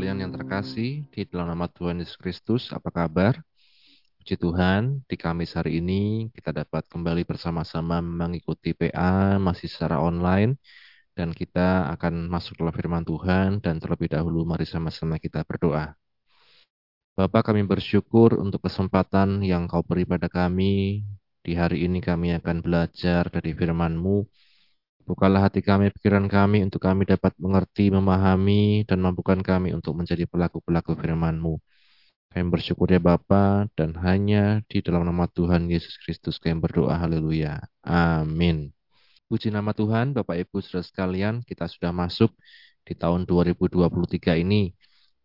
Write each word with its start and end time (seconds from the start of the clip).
sekalian 0.00 0.24
yang 0.24 0.32
terkasih, 0.32 1.04
di 1.12 1.28
dalam 1.28 1.52
nama 1.52 1.68
Tuhan 1.68 2.00
Yesus 2.00 2.16
Kristus, 2.16 2.72
apa 2.72 2.88
kabar? 2.88 3.36
Puji 4.16 4.40
Tuhan, 4.40 5.04
di 5.04 5.12
Kamis 5.20 5.52
hari 5.52 5.76
ini 5.76 6.32
kita 6.32 6.56
dapat 6.56 6.88
kembali 6.88 7.28
bersama-sama 7.28 8.00
mengikuti 8.00 8.72
PA 8.72 9.36
masih 9.36 9.68
secara 9.68 10.00
online 10.00 10.56
dan 11.12 11.36
kita 11.36 11.92
akan 11.92 12.32
masuk 12.32 12.56
dalam 12.64 12.72
firman 12.72 13.04
Tuhan 13.04 13.60
dan 13.60 13.76
terlebih 13.76 14.08
dahulu 14.08 14.48
mari 14.48 14.64
sama-sama 14.64 15.20
kita 15.20 15.44
berdoa. 15.44 15.92
Bapak 17.12 17.52
kami 17.52 17.68
bersyukur 17.68 18.40
untuk 18.40 18.64
kesempatan 18.64 19.44
yang 19.44 19.68
kau 19.68 19.84
beri 19.84 20.08
pada 20.08 20.32
kami. 20.32 21.04
Di 21.44 21.52
hari 21.52 21.84
ini 21.84 22.00
kami 22.00 22.32
akan 22.40 22.64
belajar 22.64 23.28
dari 23.28 23.52
firman-Mu 23.52 24.24
Bukalah 25.08 25.48
hati 25.48 25.60
kami, 25.60 25.90
pikiran 25.92 26.26
kami, 26.30 26.64
untuk 26.66 26.80
kami 26.82 27.02
dapat 27.08 27.32
mengerti, 27.40 27.90
memahami, 27.90 28.86
dan 28.88 28.98
mampukan 29.02 29.40
kami 29.42 29.74
untuk 29.74 29.96
menjadi 29.98 30.24
pelaku-pelaku 30.28 30.96
firman-Mu. 30.96 31.54
Kami 32.30 32.44
bersyukur 32.46 32.86
ya 32.86 33.02
Bapa, 33.02 33.66
dan 33.74 33.98
hanya 34.06 34.62
di 34.70 34.78
dalam 34.78 35.02
nama 35.02 35.26
Tuhan 35.26 35.66
Yesus 35.66 35.98
Kristus 35.98 36.38
kami 36.38 36.62
berdoa. 36.62 36.94
Haleluya. 36.94 37.58
Amin. 37.82 38.70
Puji 39.26 39.50
nama 39.50 39.74
Tuhan, 39.74 40.14
Bapak 40.14 40.38
Ibu 40.46 40.62
Saudara 40.62 40.86
sekalian, 40.86 41.42
kita 41.42 41.66
sudah 41.66 41.90
masuk 41.90 42.30
di 42.86 42.94
tahun 42.98 43.26
2023 43.26 44.38
ini. 44.42 44.74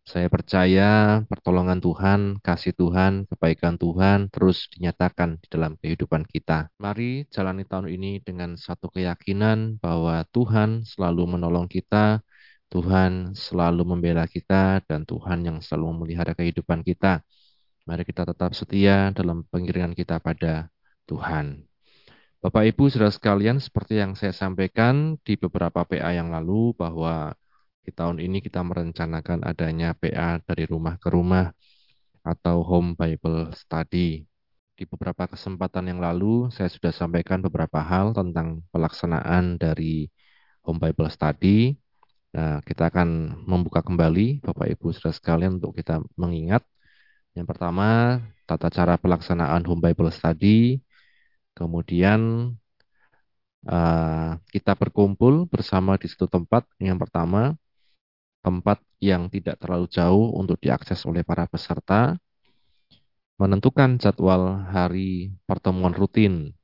Saya 0.06 0.30
percaya 0.30 1.18
pertolongan 1.26 1.82
Tuhan, 1.82 2.38
kasih 2.38 2.78
Tuhan, 2.78 3.26
kebaikan 3.26 3.74
Tuhan 3.74 4.30
terus 4.30 4.70
dinyatakan 4.70 5.42
di 5.42 5.50
dalam 5.50 5.74
kehidupan 5.82 6.22
kita. 6.30 6.70
Mari 6.78 7.26
jalani 7.26 7.66
tahun 7.66 7.90
ini 7.90 8.22
dengan 8.22 8.54
satu 8.54 8.86
keyakinan 8.94 9.82
bahwa 9.82 10.22
Tuhan 10.30 10.86
selalu 10.86 11.34
menolong 11.34 11.66
kita, 11.66 12.22
Tuhan 12.70 13.34
selalu 13.34 13.82
membela 13.82 14.30
kita, 14.30 14.78
dan 14.86 15.02
Tuhan 15.02 15.42
yang 15.42 15.58
selalu 15.58 15.98
memelihara 15.98 16.38
kehidupan 16.38 16.86
kita. 16.86 17.26
Mari 17.90 18.06
kita 18.06 18.22
tetap 18.30 18.54
setia 18.54 19.10
dalam 19.10 19.42
pengiringan 19.50 19.98
kita 19.98 20.22
pada 20.22 20.70
Tuhan. 21.10 21.66
Bapak 22.38 22.62
Ibu 22.62 22.94
saudara 22.94 23.10
sekalian, 23.10 23.58
seperti 23.58 23.98
yang 23.98 24.14
saya 24.14 24.30
sampaikan 24.30 25.18
di 25.26 25.34
beberapa 25.34 25.82
PA 25.82 26.14
yang 26.14 26.30
lalu 26.30 26.78
bahwa 26.78 27.34
di 27.86 27.94
tahun 27.94 28.18
ini 28.18 28.42
kita 28.42 28.66
merencanakan 28.66 29.46
adanya 29.46 29.94
PA 29.94 30.42
dari 30.42 30.66
rumah 30.66 30.98
ke 30.98 31.06
rumah 31.06 31.54
atau 32.26 32.66
Home 32.66 32.98
Bible 32.98 33.54
Study. 33.54 34.26
Di 34.76 34.84
beberapa 34.90 35.30
kesempatan 35.30 35.94
yang 35.94 36.02
lalu 36.02 36.50
saya 36.50 36.66
sudah 36.66 36.90
sampaikan 36.90 37.38
beberapa 37.46 37.78
hal 37.78 38.10
tentang 38.10 38.66
pelaksanaan 38.74 39.62
dari 39.62 40.10
Home 40.66 40.82
Bible 40.82 41.06
Study. 41.14 41.78
Nah, 42.34 42.58
kita 42.66 42.90
akan 42.90 43.38
membuka 43.46 43.80
kembali 43.86 44.42
Bapak 44.42 44.66
Ibu 44.74 44.90
Saudara 44.90 45.14
sekalian 45.14 45.62
untuk 45.62 45.78
kita 45.78 46.02
mengingat. 46.18 46.66
Yang 47.38 47.54
pertama, 47.54 48.18
tata 48.50 48.66
cara 48.68 48.98
pelaksanaan 48.98 49.62
Home 49.62 49.80
Bible 49.86 50.10
Study. 50.10 50.82
Kemudian 51.54 52.50
uh, 53.70 54.30
kita 54.50 54.74
berkumpul 54.74 55.46
bersama 55.46 55.94
di 55.96 56.10
satu 56.10 56.26
tempat. 56.28 56.66
Yang 56.82 57.06
pertama, 57.08 57.54
tempat 58.46 58.78
yang 59.02 59.26
tidak 59.26 59.58
terlalu 59.58 59.90
jauh 59.90 60.38
untuk 60.38 60.62
diakses 60.62 61.02
oleh 61.02 61.26
para 61.26 61.50
peserta, 61.50 62.14
menentukan 63.42 63.98
jadwal 63.98 64.62
hari 64.70 65.34
pertemuan 65.50 65.90
rutin. 65.90 66.54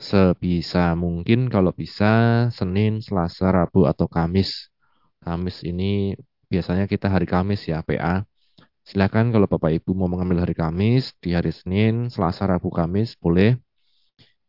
Sebisa 0.00 0.96
mungkin 0.96 1.52
kalau 1.52 1.76
bisa 1.76 2.48
Senin, 2.48 3.04
Selasa, 3.04 3.52
Rabu, 3.52 3.84
atau 3.84 4.08
Kamis. 4.08 4.72
Kamis 5.20 5.60
ini 5.60 6.16
biasanya 6.48 6.88
kita 6.88 7.12
hari 7.12 7.28
Kamis 7.28 7.68
ya 7.68 7.84
PA. 7.84 8.24
Silakan 8.88 9.28
kalau 9.28 9.44
Bapak 9.44 9.76
Ibu 9.76 9.92
mau 9.92 10.08
mengambil 10.08 10.48
hari 10.48 10.56
Kamis, 10.56 11.12
di 11.20 11.36
hari 11.36 11.52
Senin, 11.52 12.08
Selasa, 12.08 12.48
Rabu, 12.48 12.72
Kamis 12.72 13.12
boleh. 13.20 13.60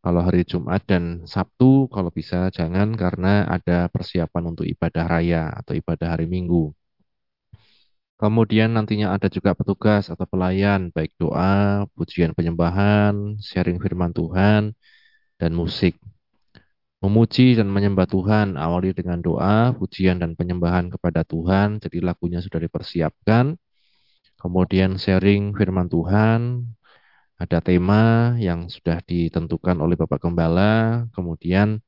Kalau 0.02 0.22
hari 0.26 0.42
Jumat 0.50 0.82
dan 0.90 1.30
Sabtu, 1.30 1.86
kalau 1.94 2.10
bisa 2.10 2.50
jangan 2.50 2.98
karena 2.98 3.46
ada 3.46 3.86
persiapan 3.86 4.44
untuk 4.50 4.66
ibadah 4.66 5.06
raya 5.06 5.54
atau 5.54 5.78
ibadah 5.78 6.18
hari 6.18 6.26
Minggu. 6.26 6.74
Kemudian 8.18 8.74
nantinya 8.74 9.14
ada 9.14 9.30
juga 9.30 9.54
petugas 9.54 10.10
atau 10.10 10.26
pelayan, 10.26 10.90
baik 10.94 11.14
doa, 11.22 11.86
pujian 11.94 12.34
penyembahan, 12.38 13.38
sharing 13.42 13.78
firman 13.82 14.14
Tuhan, 14.14 14.74
dan 15.42 15.52
musik. 15.54 15.98
Memuji 17.02 17.58
dan 17.58 17.70
menyembah 17.70 18.06
Tuhan, 18.06 18.62
awali 18.62 18.94
dengan 18.94 19.22
doa, 19.22 19.74
pujian, 19.74 20.22
dan 20.22 20.38
penyembahan 20.38 20.94
kepada 20.94 21.26
Tuhan, 21.26 21.82
jadi 21.82 21.98
lagunya 22.02 22.42
sudah 22.46 22.62
dipersiapkan. 22.62 23.58
Kemudian 24.38 25.02
sharing 25.02 25.54
firman 25.58 25.90
Tuhan, 25.90 26.62
ada 27.42 27.58
tema 27.58 28.38
yang 28.38 28.70
sudah 28.70 29.02
ditentukan 29.02 29.82
oleh 29.82 29.98
Bapak 29.98 30.22
Gembala, 30.22 31.10
kemudian 31.18 31.82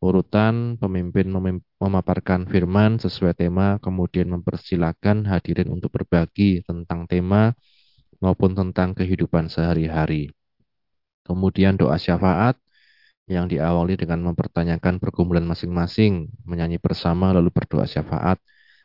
urutan 0.00 0.80
pemimpin 0.80 1.28
memaparkan 1.76 2.48
firman 2.48 2.96
sesuai 2.96 3.36
tema, 3.36 3.76
kemudian 3.84 4.32
mempersilahkan 4.32 5.28
hadirin 5.28 5.68
untuk 5.68 5.92
berbagi 5.92 6.64
tentang 6.64 7.04
tema 7.04 7.52
maupun 8.16 8.56
tentang 8.56 8.96
kehidupan 8.96 9.52
sehari-hari. 9.52 10.32
Kemudian 11.28 11.76
doa 11.76 12.00
syafaat 12.00 12.56
yang 13.28 13.44
diawali 13.48 14.00
dengan 14.00 14.24
mempertanyakan 14.32 15.00
pergumulan 15.00 15.44
masing-masing, 15.44 16.32
menyanyi 16.48 16.80
bersama 16.80 17.32
lalu 17.36 17.52
berdoa 17.52 17.84
syafaat. 17.84 18.40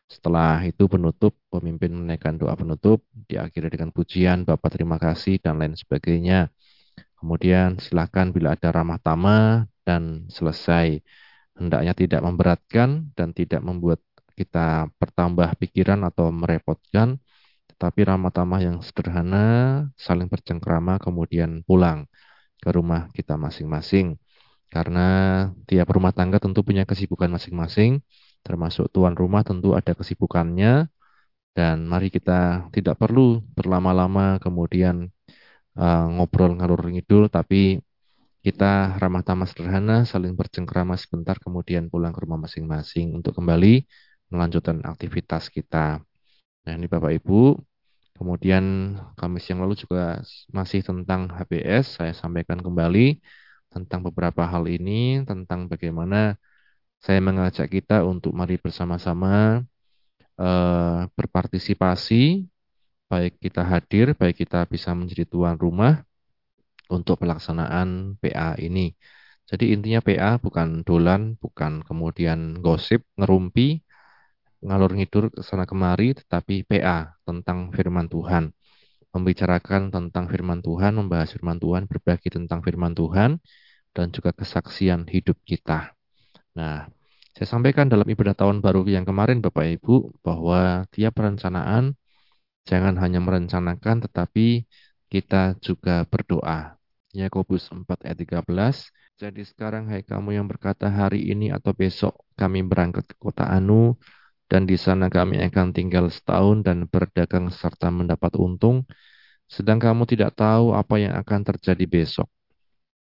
Setelah 0.09 0.65
itu 0.65 0.89
penutup, 0.89 1.37
pemimpin 1.53 1.93
menaikkan 1.93 2.33
doa 2.41 2.57
penutup, 2.57 3.05
diakhiri 3.29 3.69
dengan 3.69 3.93
pujian, 3.93 4.41
Bapak 4.41 4.73
terima 4.73 4.97
kasih, 4.97 5.37
dan 5.37 5.61
lain 5.61 5.77
sebagainya. 5.77 6.49
Kemudian 7.19 7.77
silakan 7.77 8.33
bila 8.33 8.57
ada 8.57 8.73
ramah 8.73 8.97
tamah 8.97 9.69
dan 9.85 10.25
selesai. 10.33 11.05
Hendaknya 11.53 11.93
tidak 11.93 12.21
memberatkan 12.25 13.13
dan 13.13 13.35
tidak 13.37 13.61
membuat 13.61 13.99
kita 14.33 14.89
bertambah 14.97 15.59
pikiran 15.61 15.99
atau 16.07 16.31
merepotkan, 16.31 17.19
tetapi 17.75 17.99
ramah 18.09 18.31
tamah 18.33 18.59
yang 18.65 18.77
sederhana, 18.81 19.45
saling 19.93 20.25
bercengkrama, 20.31 20.97
kemudian 20.97 21.61
pulang 21.67 22.07
ke 22.57 22.69
rumah 22.73 23.11
kita 23.13 23.35
masing-masing. 23.37 24.17
Karena 24.73 25.07
tiap 25.69 25.87
rumah 25.91 26.15
tangga 26.17 26.39
tentu 26.41 26.63
punya 26.65 26.87
kesibukan 26.87 27.29
masing-masing, 27.35 28.01
termasuk 28.45 28.85
tuan 28.95 29.13
rumah 29.21 29.41
tentu 29.47 29.75
ada 29.79 29.91
kesibukannya 29.99 30.87
dan 31.57 31.77
mari 31.91 32.07
kita 32.15 32.69
tidak 32.75 32.95
perlu 33.01 33.43
berlama-lama 33.57 34.39
kemudian 34.43 35.11
uh, 35.75 36.05
ngobrol 36.15 36.55
ngalur 36.57 36.81
ngidul 36.93 37.27
tapi 37.27 37.81
kita 38.39 38.95
ramah 39.01 39.23
tamah 39.27 39.47
sederhana 39.51 40.07
saling 40.07 40.33
bercengkrama 40.39 40.95
sebentar 40.95 41.35
kemudian 41.43 41.91
pulang 41.91 42.15
ke 42.15 42.19
rumah 42.23 42.39
masing-masing 42.47 43.11
untuk 43.17 43.35
kembali 43.35 43.83
melanjutkan 44.31 44.79
aktivitas 44.85 45.51
kita. 45.51 45.99
Nah 46.63 46.73
ini 46.77 46.87
Bapak 46.87 47.11
Ibu, 47.19 47.59
kemudian 48.15 48.95
Kamis 49.19 49.45
yang 49.51 49.59
lalu 49.63 49.75
juga 49.83 50.23
masih 50.55 50.79
tentang 50.85 51.27
HBS 51.35 51.99
saya 51.99 52.13
sampaikan 52.15 52.59
kembali 52.63 53.19
tentang 53.73 53.99
beberapa 54.07 54.43
hal 54.47 54.63
ini 54.71 55.23
tentang 55.29 55.67
bagaimana 55.71 56.39
saya 56.99 57.19
mengajak 57.23 57.67
kita 57.71 58.03
untuk 58.03 58.35
mari 58.35 58.59
bersama-sama 58.59 59.63
uh, 60.35 61.07
berpartisipasi, 61.15 62.47
baik 63.07 63.39
kita 63.39 63.63
hadir, 63.63 64.13
baik 64.19 64.43
kita 64.43 64.67
bisa 64.67 64.91
menjadi 64.91 65.23
tuan 65.23 65.55
rumah 65.55 66.03
untuk 66.91 67.23
pelaksanaan 67.23 68.19
PA 68.19 68.59
ini. 68.59 68.91
Jadi 69.49 69.73
intinya 69.73 70.03
PA 70.03 70.37
bukan 70.37 70.85
dolan, 70.85 71.33
bukan 71.39 71.81
kemudian 71.81 72.61
gosip, 72.61 73.01
ngerumpi, 73.17 73.81
ngalur 74.61 74.91
ngidur 74.93 75.31
ke 75.33 75.41
sana 75.41 75.65
kemari, 75.65 76.13
tetapi 76.13 76.67
PA 76.67 77.15
tentang 77.25 77.71
firman 77.73 78.05
Tuhan. 78.11 78.53
Membicarakan 79.09 79.89
tentang 79.89 80.29
firman 80.29 80.61
Tuhan, 80.61 80.93
membahas 80.93 81.33
firman 81.33 81.57
Tuhan, 81.57 81.89
berbagi 81.89 82.29
tentang 82.29 82.61
firman 82.61 82.93
Tuhan, 82.93 83.41
dan 83.95 84.13
juga 84.13 84.29
kesaksian 84.37 85.09
hidup 85.09 85.41
kita. 85.41 85.97
Nah, 86.53 86.85
saya 87.35 87.47
sampaikan 87.47 87.87
dalam 87.87 88.07
ibadah 88.09 88.35
tahun 88.35 88.59
baru 88.59 88.83
yang 88.89 89.05
kemarin 89.07 89.39
Bapak 89.39 89.65
Ibu 89.79 90.21
bahwa 90.25 90.83
tiap 90.93 91.17
perencanaan 91.17 91.95
jangan 92.69 92.95
hanya 93.01 93.19
merencanakan 93.23 94.05
tetapi 94.05 94.65
kita 95.09 95.57
juga 95.61 96.05
berdoa. 96.05 96.77
Yakobus 97.09 97.73
4 97.73 98.05
ayat 98.05 98.17
13. 98.21 98.93
Jadi 99.17 99.41
sekarang 99.41 99.89
hai 99.89 100.05
kamu 100.05 100.37
yang 100.37 100.45
berkata 100.45 100.85
hari 100.87 101.25
ini 101.33 101.49
atau 101.49 101.73
besok 101.73 102.21
kami 102.37 102.61
berangkat 102.61 103.09
ke 103.09 103.15
kota 103.17 103.49
Anu 103.49 103.97
dan 104.45 104.69
di 104.69 104.77
sana 104.77 105.09
kami 105.09 105.41
akan 105.41 105.73
tinggal 105.73 106.13
setahun 106.13 106.61
dan 106.61 106.85
berdagang 106.85 107.49
serta 107.49 107.89
mendapat 107.89 108.37
untung 108.37 108.85
sedang 109.49 109.81
kamu 109.81 110.05
tidak 110.05 110.37
tahu 110.37 110.77
apa 110.77 110.95
yang 111.01 111.17
akan 111.17 111.41
terjadi 111.41 111.85
besok. 111.89 112.29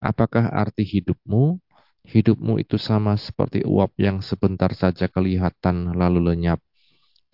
Apakah 0.04 0.52
arti 0.52 0.84
hidupmu? 0.84 1.63
Hidupmu 2.04 2.60
itu 2.60 2.76
sama 2.76 3.16
seperti 3.16 3.64
uap 3.64 3.96
yang 3.96 4.20
sebentar 4.20 4.70
saja 4.76 5.08
kelihatan 5.08 5.96
lalu 5.96 6.20
lenyap. 6.32 6.60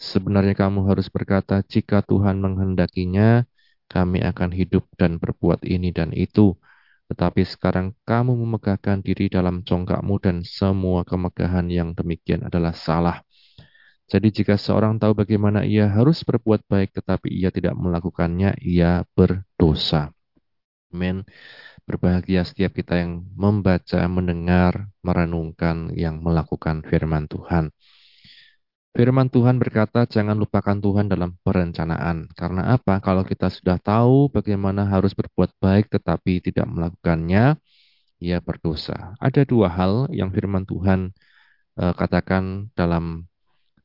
Sebenarnya 0.01 0.57
kamu 0.57 0.89
harus 0.89 1.13
berkata, 1.13 1.61
jika 1.67 2.01
Tuhan 2.07 2.41
menghendakinya, 2.41 3.45
kami 3.91 4.23
akan 4.23 4.55
hidup 4.55 4.87
dan 4.95 5.19
berbuat 5.19 5.67
ini 5.67 5.91
dan 5.91 6.15
itu. 6.15 6.55
Tetapi 7.11 7.43
sekarang 7.43 7.99
kamu 8.07 8.33
memegahkan 8.39 9.03
diri 9.03 9.27
dalam 9.27 9.67
congkakmu 9.67 10.23
dan 10.23 10.47
semua 10.47 11.03
kemegahan 11.03 11.67
yang 11.67 11.91
demikian 11.93 12.47
adalah 12.47 12.71
salah. 12.71 13.19
Jadi 14.07 14.43
jika 14.43 14.55
seorang 14.55 14.99
tahu 14.99 15.19
bagaimana 15.19 15.67
ia 15.67 15.91
harus 15.91 16.23
berbuat 16.23 16.67
baik 16.71 16.95
tetapi 16.95 17.31
ia 17.31 17.51
tidak 17.51 17.75
melakukannya, 17.75 18.59
ia 18.63 19.03
berdosa. 19.15 20.15
Amin. 20.91 21.23
Berbahagia 21.87 22.43
setiap 22.43 22.75
kita 22.75 22.99
yang 22.99 23.23
membaca, 23.35 24.01
mendengar, 24.11 24.91
merenungkan, 25.07 25.95
yang 25.95 26.19
melakukan 26.19 26.83
firman 26.87 27.31
Tuhan. 27.31 27.71
Firman 28.91 29.31
Tuhan 29.31 29.63
berkata, 29.63 30.03
jangan 30.03 30.35
lupakan 30.35 30.75
Tuhan 30.75 31.07
dalam 31.07 31.39
perencanaan. 31.47 32.27
Karena 32.35 32.75
apa? 32.75 32.99
Kalau 32.99 33.23
kita 33.23 33.47
sudah 33.47 33.79
tahu 33.79 34.35
bagaimana 34.35 34.83
harus 34.83 35.15
berbuat 35.15 35.55
baik 35.63 35.87
tetapi 35.95 36.43
tidak 36.43 36.67
melakukannya, 36.67 37.55
ia 38.19 38.39
berdosa. 38.43 39.15
Ada 39.23 39.47
dua 39.47 39.71
hal 39.71 40.11
yang 40.11 40.35
firman 40.35 40.67
Tuhan 40.67 41.15
uh, 41.79 41.95
katakan 41.95 42.75
dalam 42.75 43.31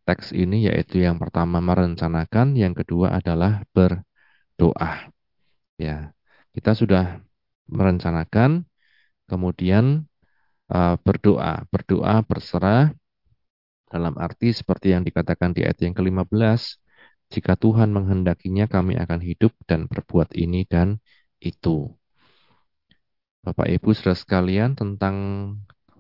teks 0.10 0.34
ini, 0.34 0.66
yaitu 0.70 1.06
yang 1.06 1.22
pertama 1.22 1.62
merencanakan, 1.62 2.58
yang 2.58 2.74
kedua 2.74 3.14
adalah 3.14 3.62
berdoa. 3.78 5.14
Ya, 5.78 6.15
kita 6.56 6.72
sudah 6.72 7.20
merencanakan, 7.68 8.64
kemudian 9.28 10.08
uh, 10.72 10.96
berdoa, 11.04 11.68
berdoa 11.68 12.24
berserah 12.24 12.96
dalam 13.92 14.16
arti 14.16 14.56
seperti 14.56 14.96
yang 14.96 15.04
dikatakan 15.04 15.52
di 15.52 15.68
ayat 15.68 15.84
yang 15.84 15.92
ke-15, 15.92 16.80
jika 17.34 17.54
Tuhan 17.60 17.92
menghendakinya 17.92 18.66
kami 18.72 18.96
akan 18.96 19.20
hidup 19.20 19.52
dan 19.68 19.92
berbuat 19.92 20.32
ini 20.40 20.64
dan 20.64 21.04
itu. 21.44 21.92
Bapak 23.46 23.70
Ibu 23.70 23.94
saudara 23.94 24.18
sekalian 24.18 24.74
tentang 24.74 25.16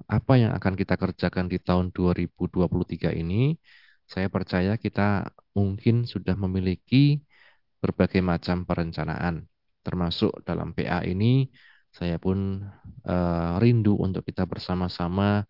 apa 0.09 0.33
yang 0.37 0.53
akan 0.57 0.73
kita 0.73 0.97
kerjakan 0.97 1.45
di 1.45 1.61
tahun 1.61 1.93
2023 1.93 3.13
ini, 3.21 3.57
saya 4.05 4.29
percaya 4.29 4.77
kita 4.77 5.29
mungkin 5.53 6.05
sudah 6.09 6.33
memiliki 6.37 7.21
berbagai 7.81 8.21
macam 8.21 8.65
perencanaan. 8.65 9.45
Termasuk 9.85 10.41
dalam 10.41 10.73
PA 10.73 11.05
ini, 11.05 11.45
saya 11.93 12.17
pun 12.17 12.65
uh, 13.05 13.61
rindu 13.61 13.93
untuk 14.01 14.25
kita 14.25 14.43
bersama-sama 14.49 15.45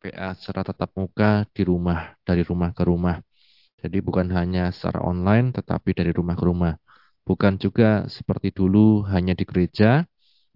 PA 0.00 0.32
secara 0.34 0.72
tatap 0.72 0.90
muka 0.96 1.44
di 1.52 1.62
rumah, 1.68 2.16
dari 2.24 2.40
rumah 2.40 2.72
ke 2.72 2.82
rumah. 2.88 3.20
Jadi 3.76 3.98
bukan 4.00 4.32
hanya 4.32 4.72
secara 4.72 5.04
online, 5.04 5.52
tetapi 5.52 5.92
dari 5.92 6.10
rumah 6.10 6.34
ke 6.34 6.44
rumah. 6.48 6.74
Bukan 7.26 7.60
juga 7.60 8.08
seperti 8.08 8.54
dulu 8.54 9.04
hanya 9.12 9.36
di 9.36 9.44
gereja, 9.44 10.06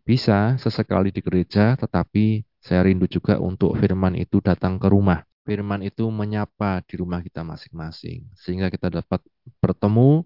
bisa 0.06 0.56
sesekali 0.56 1.12
di 1.12 1.20
gereja, 1.20 1.76
tetapi 1.76 2.42
saya 2.58 2.86
rindu 2.86 3.06
juga 3.06 3.36
untuk 3.38 3.76
firman 3.76 4.16
itu 4.16 4.40
datang 4.40 4.80
ke 4.80 4.88
rumah. 4.88 5.22
Firman 5.44 5.82
itu 5.82 6.06
menyapa 6.08 6.82
di 6.86 6.94
rumah 7.00 7.20
kita 7.20 7.42
masing-masing, 7.42 8.26
sehingga 8.38 8.70
kita 8.70 9.02
dapat 9.02 9.20
bertemu 9.58 10.24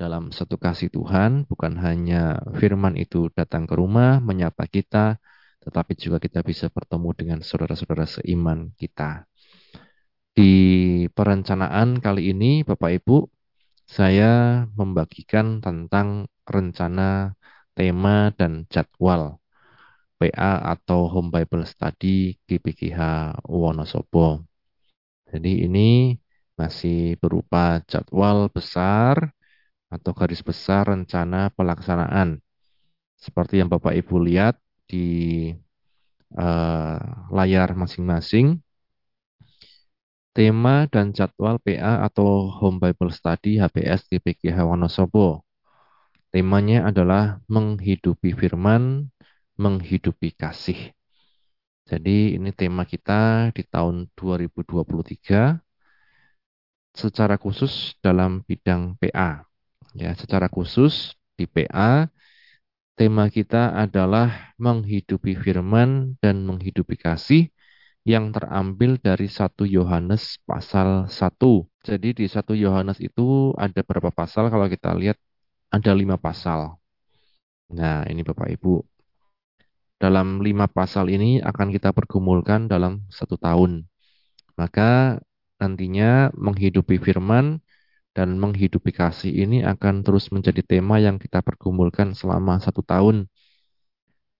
dalam 0.00 0.32
satu 0.32 0.56
kasih 0.56 0.88
Tuhan, 0.92 1.44
bukan 1.50 1.78
hanya 1.84 2.40
firman 2.58 2.94
itu 2.98 3.28
datang 3.38 3.68
ke 3.68 3.74
rumah, 3.76 4.18
menyapa 4.18 4.64
kita, 4.66 5.20
tetapi 5.62 5.92
juga 5.94 6.18
kita 6.18 6.40
bisa 6.42 6.66
bertemu 6.72 7.08
dengan 7.14 7.38
saudara-saudara 7.44 8.06
seiman 8.08 8.74
kita. 8.80 9.28
Di 10.32 10.52
perencanaan 11.12 12.00
kali 12.00 12.32
ini, 12.32 12.64
Bapak 12.64 12.90
Ibu, 13.04 13.16
saya 13.84 14.64
membagikan 14.72 15.60
tentang 15.60 16.24
rencana, 16.48 17.36
tema, 17.76 18.32
dan 18.32 18.64
jadwal 18.72 19.42
PA 20.16 20.72
atau 20.72 21.10
Home 21.12 21.30
Bible 21.34 21.66
Study 21.66 22.38
GPGH 22.48 23.00
Wonosobo. 23.50 24.40
Jadi 25.28 25.66
ini 25.66 26.14
masih 26.54 27.18
berupa 27.18 27.82
jadwal 27.90 28.46
besar 28.52 29.34
atau 29.92 30.16
garis 30.16 30.40
besar 30.40 30.88
rencana 30.88 31.52
pelaksanaan. 31.52 32.40
Seperti 33.20 33.60
yang 33.60 33.68
Bapak 33.68 33.92
Ibu 33.92 34.16
lihat 34.24 34.56
di 34.88 35.52
uh, 36.34 36.98
layar 37.28 37.76
masing-masing. 37.76 38.58
Tema 40.32 40.88
dan 40.88 41.12
jadwal 41.12 41.60
PA 41.60 42.08
atau 42.08 42.48
Home 42.48 42.80
Bible 42.80 43.12
Study 43.12 43.60
HBS 43.60 44.08
GPGH 44.08 44.64
Wonosobo. 44.64 45.44
Temanya 46.32 46.88
adalah 46.88 47.44
menghidupi 47.52 48.32
firman, 48.32 49.12
menghidupi 49.60 50.32
kasih. 50.32 50.96
Jadi 51.84 52.40
ini 52.40 52.48
tema 52.56 52.88
kita 52.88 53.52
di 53.52 53.60
tahun 53.68 54.08
2023 54.16 55.60
secara 56.96 57.36
khusus 57.36 58.00
dalam 58.00 58.40
bidang 58.48 58.96
PA. 58.96 59.51
Ya, 59.92 60.16
secara 60.16 60.48
khusus 60.48 61.12
di 61.36 61.44
PA 61.44 62.08
Tema 62.92 63.32
kita 63.32 63.72
adalah 63.72 64.52
menghidupi 64.60 65.32
firman 65.32 66.14
dan 66.20 66.44
menghidupi 66.44 67.00
kasih 67.00 67.48
yang 68.04 68.36
terambil 68.36 69.00
dari 69.00 69.32
1 69.32 69.64
Yohanes 69.64 70.36
pasal 70.44 71.08
1. 71.08 71.64
Jadi 71.88 72.08
di 72.12 72.26
1 72.28 72.52
Yohanes 72.52 73.00
itu 73.00 73.56
ada 73.56 73.80
berapa 73.80 74.12
pasal 74.12 74.52
kalau 74.52 74.68
kita 74.68 74.92
lihat 74.92 75.16
ada 75.72 75.90
lima 75.96 76.20
pasal. 76.20 76.76
Nah 77.72 78.04
ini 78.12 78.20
Bapak 78.20 78.52
Ibu. 78.60 78.84
Dalam 79.96 80.44
lima 80.44 80.68
pasal 80.68 81.08
ini 81.08 81.40
akan 81.40 81.72
kita 81.72 81.96
pergumulkan 81.96 82.68
dalam 82.68 83.08
satu 83.08 83.40
tahun. 83.40 83.88
Maka 84.60 85.16
nantinya 85.56 86.28
menghidupi 86.36 87.00
firman 87.00 87.64
dan 88.12 88.36
menghidupi 88.36 88.92
kasih 88.92 89.32
ini 89.32 89.64
akan 89.64 90.04
terus 90.04 90.28
menjadi 90.28 90.60
tema 90.60 91.00
yang 91.00 91.16
kita 91.16 91.40
pergumulkan 91.40 92.12
selama 92.12 92.60
satu 92.60 92.84
tahun. 92.84 93.28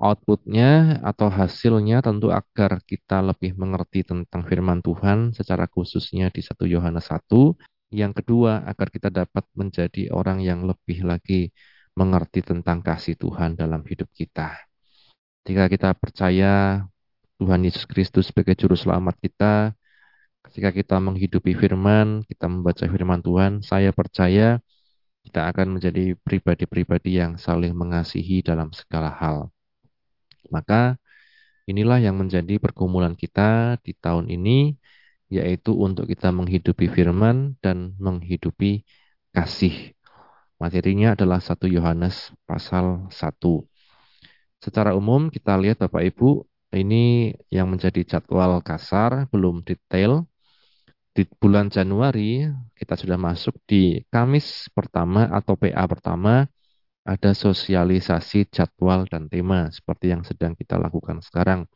Outputnya 0.03 0.99
atau 1.01 1.31
hasilnya 1.31 2.03
tentu 2.03 2.35
agar 2.35 2.83
kita 2.83 3.23
lebih 3.23 3.55
mengerti 3.55 4.03
tentang 4.03 4.43
firman 4.45 4.83
Tuhan 4.83 5.31
secara 5.33 5.71
khususnya 5.71 6.29
di 6.29 6.43
1 6.43 6.67
Yohanes 6.67 7.07
1. 7.07 7.55
Yang 7.93 8.25
kedua, 8.25 8.67
agar 8.67 8.89
kita 8.89 9.13
dapat 9.13 9.45
menjadi 9.55 10.11
orang 10.11 10.43
yang 10.43 10.65
lebih 10.65 11.05
lagi 11.07 11.53
mengerti 11.95 12.41
tentang 12.41 12.81
kasih 12.81 13.15
Tuhan 13.21 13.55
dalam 13.55 13.85
hidup 13.85 14.09
kita. 14.11 14.57
Jika 15.45 15.69
kita 15.69 15.93
percaya 15.95 16.83
Tuhan 17.39 17.63
Yesus 17.67 17.85
Kristus 17.87 18.31
sebagai 18.31 18.55
juru 18.55 18.75
selamat 18.79 19.19
kita, 19.19 19.77
Ketika 20.53 20.69
kita 20.69 21.01
menghidupi 21.01 21.57
firman, 21.57 22.29
kita 22.29 22.45
membaca 22.45 22.85
firman 22.85 23.25
Tuhan, 23.25 23.65
saya 23.65 23.89
percaya 23.89 24.61
kita 25.25 25.49
akan 25.49 25.81
menjadi 25.81 26.13
pribadi-pribadi 26.21 27.17
yang 27.17 27.41
saling 27.41 27.73
mengasihi 27.73 28.45
dalam 28.45 28.69
segala 28.77 29.09
hal. 29.17 29.49
Maka 30.53 31.01
inilah 31.65 32.05
yang 32.05 32.21
menjadi 32.21 32.61
pergumulan 32.61 33.17
kita 33.17 33.81
di 33.81 33.97
tahun 33.97 34.29
ini, 34.29 34.77
yaitu 35.33 35.73
untuk 35.73 36.05
kita 36.05 36.29
menghidupi 36.29 36.85
firman 36.85 37.57
dan 37.65 37.97
menghidupi 37.97 38.85
kasih. 39.33 39.97
Materinya 40.61 41.17
adalah 41.17 41.41
1 41.41 41.65
Yohanes 41.65 42.29
pasal 42.45 43.09
1. 43.09 43.65
Secara 44.61 44.93
umum 44.93 45.33
kita 45.33 45.57
lihat 45.57 45.81
Bapak 45.81 46.05
Ibu, 46.13 46.45
ini 46.77 47.33
yang 47.49 47.73
menjadi 47.73 48.05
jadwal 48.05 48.61
kasar, 48.61 49.33
belum 49.33 49.65
detail, 49.65 50.29
di 51.13 51.23
bulan 51.41 51.69
Januari 51.69 52.49
kita 52.73 52.95
sudah 52.97 53.21
masuk 53.21 53.55
di 53.69 54.01
Kamis 54.09 54.73
pertama 54.73 55.29
atau 55.29 55.55
PA 55.61 55.85
pertama 55.85 56.49
ada 57.05 57.31
sosialisasi 57.37 58.49
jadwal 58.49 59.05
dan 59.13 59.29
tema 59.29 59.69
seperti 59.69 60.15
yang 60.15 60.23
sedang 60.25 60.57
kita 60.57 60.81
lakukan 60.81 61.21
sekarang 61.21 61.69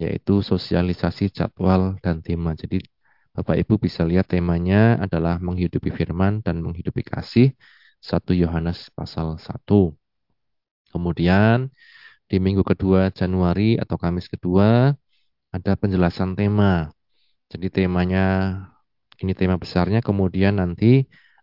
yaitu 0.00 0.40
sosialisasi 0.40 1.30
jadwal 1.30 2.00
dan 2.00 2.24
tema. 2.24 2.56
Jadi 2.56 2.80
Bapak 3.32 3.56
Ibu 3.60 3.80
bisa 3.80 4.04
lihat 4.04 4.28
temanya 4.32 5.00
adalah 5.00 5.40
menghidupi 5.40 5.88
firman 5.92 6.44
dan 6.44 6.60
menghidupi 6.64 7.04
kasih 7.04 7.52
1 8.00 8.32
Yohanes 8.36 8.88
pasal 8.96 9.36
1. 9.36 9.92
Kemudian 10.92 11.68
di 12.28 12.36
minggu 12.40 12.64
kedua 12.64 13.12
Januari 13.12 13.76
atau 13.76 13.96
Kamis 14.00 14.28
kedua 14.32 14.96
ada 15.52 15.72
penjelasan 15.76 16.32
tema 16.36 16.88
jadi 17.52 17.66
temanya 17.68 18.24
ini 19.22 19.32
tema 19.38 19.56
besarnya 19.60 20.00
kemudian 20.08 20.54
nanti 20.62 20.86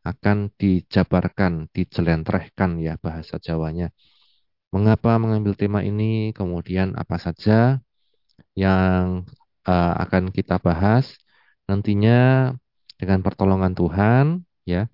akan 0.09 0.37
dijabarkan, 0.61 1.69
dijelentrehkan 1.75 2.81
ya 2.81 2.93
bahasa 3.05 3.35
Jawanya. 3.37 3.93
Mengapa 4.73 5.17
mengambil 5.21 5.53
tema 5.61 5.79
ini, 5.85 6.33
kemudian 6.37 6.93
apa 7.01 7.17
saja 7.25 7.81
yang 8.57 9.25
uh, 9.69 9.93
akan 10.03 10.23
kita 10.33 10.57
bahas. 10.61 11.05
Nantinya 11.69 12.53
dengan 12.99 13.19
pertolongan 13.25 13.73
Tuhan 13.77 14.25
ya 14.65 14.89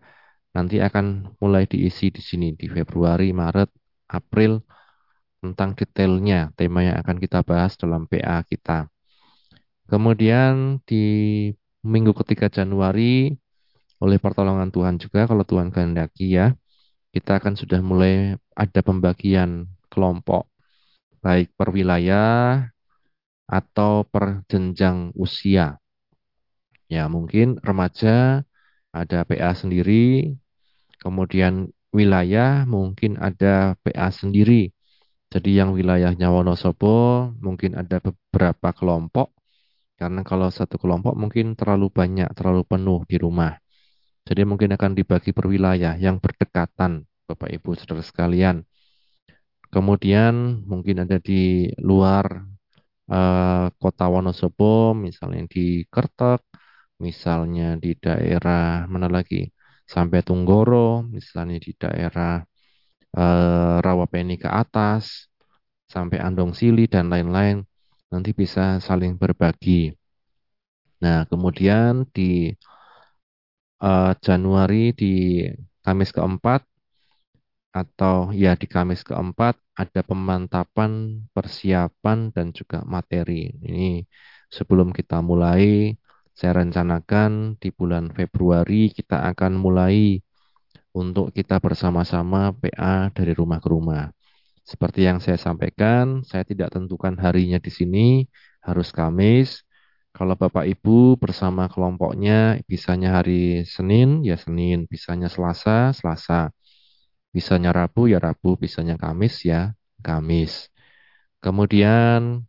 nanti 0.56 0.80
akan 0.88 1.36
mulai 1.42 1.64
diisi 1.68 2.12
di 2.12 2.22
sini 2.24 2.48
di 2.60 2.68
Februari, 2.72 3.32
Maret, 3.36 3.70
April 4.12 4.64
tentang 5.44 5.76
detailnya 5.80 6.52
tema 6.60 6.80
yang 6.88 6.98
akan 7.02 7.18
kita 7.24 7.40
bahas 7.44 7.76
dalam 7.80 8.08
PA 8.08 8.40
kita. 8.48 8.88
Kemudian 9.86 10.82
di 10.86 11.06
minggu 11.86 12.12
ketiga 12.18 12.50
Januari 12.50 13.34
oleh 14.02 14.18
pertolongan 14.18 14.74
Tuhan 14.74 14.98
juga 14.98 15.30
kalau 15.30 15.46
Tuhan 15.46 15.70
kehendaki 15.70 16.36
ya 16.36 16.52
kita 17.16 17.40
akan 17.40 17.56
sudah 17.56 17.80
mulai 17.80 18.36
ada 18.58 18.82
pembagian 18.84 19.72
kelompok 19.88 20.52
baik 21.24 21.54
per 21.58 21.72
wilayah 21.72 22.68
atau 23.50 24.06
per 24.06 24.46
jenjang 24.50 25.14
usia. 25.18 25.78
Ya, 26.86 27.10
mungkin 27.10 27.58
remaja 27.66 28.46
ada 28.94 29.20
PA 29.26 29.52
sendiri, 29.58 30.38
kemudian 31.02 31.74
wilayah 31.90 32.68
mungkin 32.70 33.18
ada 33.18 33.74
PA 33.82 34.10
sendiri. 34.14 34.70
Jadi 35.34 35.58
yang 35.58 35.74
wilayahnya 35.74 36.30
Wonosobo 36.30 37.32
mungkin 37.42 37.74
ada 37.76 38.00
beberapa 38.00 38.70
kelompok, 38.72 39.35
karena 39.96 40.22
kalau 40.28 40.52
satu 40.52 40.76
kelompok 40.76 41.16
mungkin 41.16 41.56
terlalu 41.56 41.88
banyak, 41.92 42.30
terlalu 42.36 42.68
penuh 42.68 43.00
di 43.08 43.16
rumah. 43.16 43.56
Jadi 44.26 44.42
mungkin 44.44 44.74
akan 44.76 44.92
dibagi 44.98 45.32
per 45.32 45.46
wilayah 45.48 45.96
yang 45.96 46.18
berdekatan, 46.20 47.06
Bapak 47.30 47.50
Ibu 47.56 47.78
Saudara 47.80 48.04
sekalian. 48.04 48.66
Kemudian 49.70 50.66
mungkin 50.66 51.04
ada 51.04 51.18
di 51.20 51.70
luar 51.80 52.26
uh, 53.12 53.68
kota 53.78 54.06
Wonosobo, 54.10 54.96
misalnya 54.98 55.46
di 55.48 55.86
Kertek, 55.88 56.42
misalnya 57.00 57.76
di 57.78 57.92
daerah 57.96 58.88
mana 58.88 59.08
lagi, 59.12 59.46
sampai 59.86 60.26
Tunggoro, 60.26 61.06
misalnya 61.06 61.58
di 61.62 61.72
daerah 61.78 62.42
uh, 63.16 63.78
Rawapeni 63.84 64.36
ke 64.42 64.50
atas, 64.50 65.30
sampai 65.86 66.18
Andong 66.18 66.58
Sili 66.58 66.90
dan 66.90 67.12
lain-lain, 67.14 67.62
nanti 68.16 68.32
bisa 68.32 68.80
saling 68.80 69.20
berbagi. 69.20 69.92
Nah, 71.04 71.28
kemudian 71.28 72.08
di 72.16 72.56
uh, 73.84 74.16
Januari 74.24 74.96
di 74.96 75.44
Kamis 75.84 76.16
keempat 76.16 76.64
atau 77.76 78.32
ya 78.32 78.56
di 78.56 78.68
Kamis 78.72 79.04
keempat 79.04 79.60
ada 79.76 80.02
pemantapan, 80.08 80.92
persiapan 81.36 82.32
dan 82.32 82.56
juga 82.56 82.80
materi. 82.88 83.52
Ini 83.60 84.08
sebelum 84.48 84.96
kita 84.96 85.20
mulai, 85.20 85.92
saya 86.32 86.64
rencanakan 86.64 87.60
di 87.60 87.70
bulan 87.76 88.16
Februari 88.16 88.92
kita 88.96 89.28
akan 89.36 89.60
mulai 89.60 90.24
untuk 90.96 91.36
kita 91.36 91.60
bersama-sama 91.60 92.56
PA 92.56 93.12
dari 93.12 93.36
rumah 93.36 93.60
ke 93.60 93.68
rumah. 93.68 94.08
Seperti 94.66 95.06
yang 95.06 95.22
saya 95.22 95.38
sampaikan, 95.38 96.26
saya 96.26 96.42
tidak 96.42 96.74
tentukan 96.74 97.14
harinya 97.22 97.62
di 97.62 97.70
sini, 97.70 98.26
harus 98.66 98.90
Kamis. 98.90 99.62
Kalau 100.16 100.34
Bapak 100.34 100.66
Ibu 100.66 101.22
bersama 101.22 101.70
kelompoknya, 101.70 102.58
bisanya 102.66 103.22
hari 103.22 103.62
Senin, 103.70 104.26
ya 104.26 104.36
Senin, 104.42 104.90
bisanya 104.90 105.30
Selasa, 105.30 105.94
Selasa. 105.94 106.50
Bisanya 107.36 107.70
Rabu 107.76 108.10
ya 108.10 108.18
Rabu, 108.18 108.58
bisanya 108.58 108.96
Kamis 108.98 109.46
ya 109.46 109.76
Kamis. 110.02 110.72
Kemudian 111.44 112.42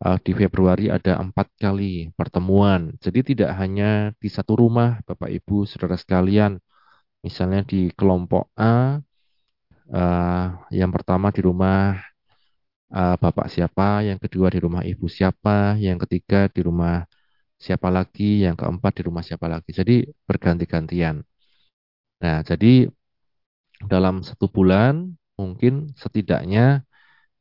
uh, 0.00 0.18
di 0.24 0.32
Februari 0.32 0.88
ada 0.88 1.20
empat 1.20 1.52
kali 1.60 2.08
pertemuan. 2.16 2.96
Jadi 3.04 3.34
tidak 3.34 3.50
hanya 3.60 4.14
di 4.16 4.28
satu 4.32 4.56
rumah, 4.56 5.04
Bapak 5.04 5.28
Ibu, 5.28 5.68
saudara 5.68 6.00
sekalian. 6.00 6.56
Misalnya 7.20 7.60
di 7.66 7.90
kelompok 7.94 8.50
A, 8.58 8.98
uh, 9.94 10.44
yang 10.78 10.90
pertama 10.94 11.28
di 11.36 11.40
rumah 11.48 12.00
uh, 12.96 13.16
Bapak 13.22 13.46
siapa, 13.54 14.04
yang 14.08 14.18
kedua 14.24 14.46
di 14.54 14.58
rumah 14.64 14.82
Ibu 14.84 15.06
siapa, 15.08 15.76
yang 15.86 15.98
ketiga 16.02 16.48
di 16.54 16.60
rumah 16.68 17.04
siapa 17.64 17.88
lagi, 17.96 18.44
yang 18.44 18.56
keempat 18.60 18.92
di 18.98 19.02
rumah 19.08 19.22
siapa 19.28 19.46
lagi. 19.52 19.70
Jadi 19.70 19.94
berganti-gantian. 20.28 21.16
Nah, 22.22 22.38
jadi 22.46 22.86
dalam 23.92 24.22
satu 24.22 24.46
bulan 24.46 24.94
mungkin 25.38 25.90
setidaknya 25.98 26.86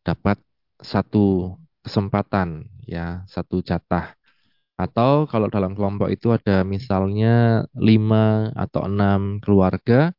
dapat 0.02 0.38
satu 0.82 1.54
kesempatan 1.86 2.66
ya 2.90 3.26
satu 3.30 3.62
jatah 3.62 4.18
atau 4.78 5.30
kalau 5.30 5.48
dalam 5.54 5.78
kelompok 5.78 6.10
itu 6.10 6.34
ada 6.34 6.66
misalnya 6.66 7.66
lima 7.78 8.50
atau 8.58 8.82
enam 8.90 9.38
keluarga 9.44 10.10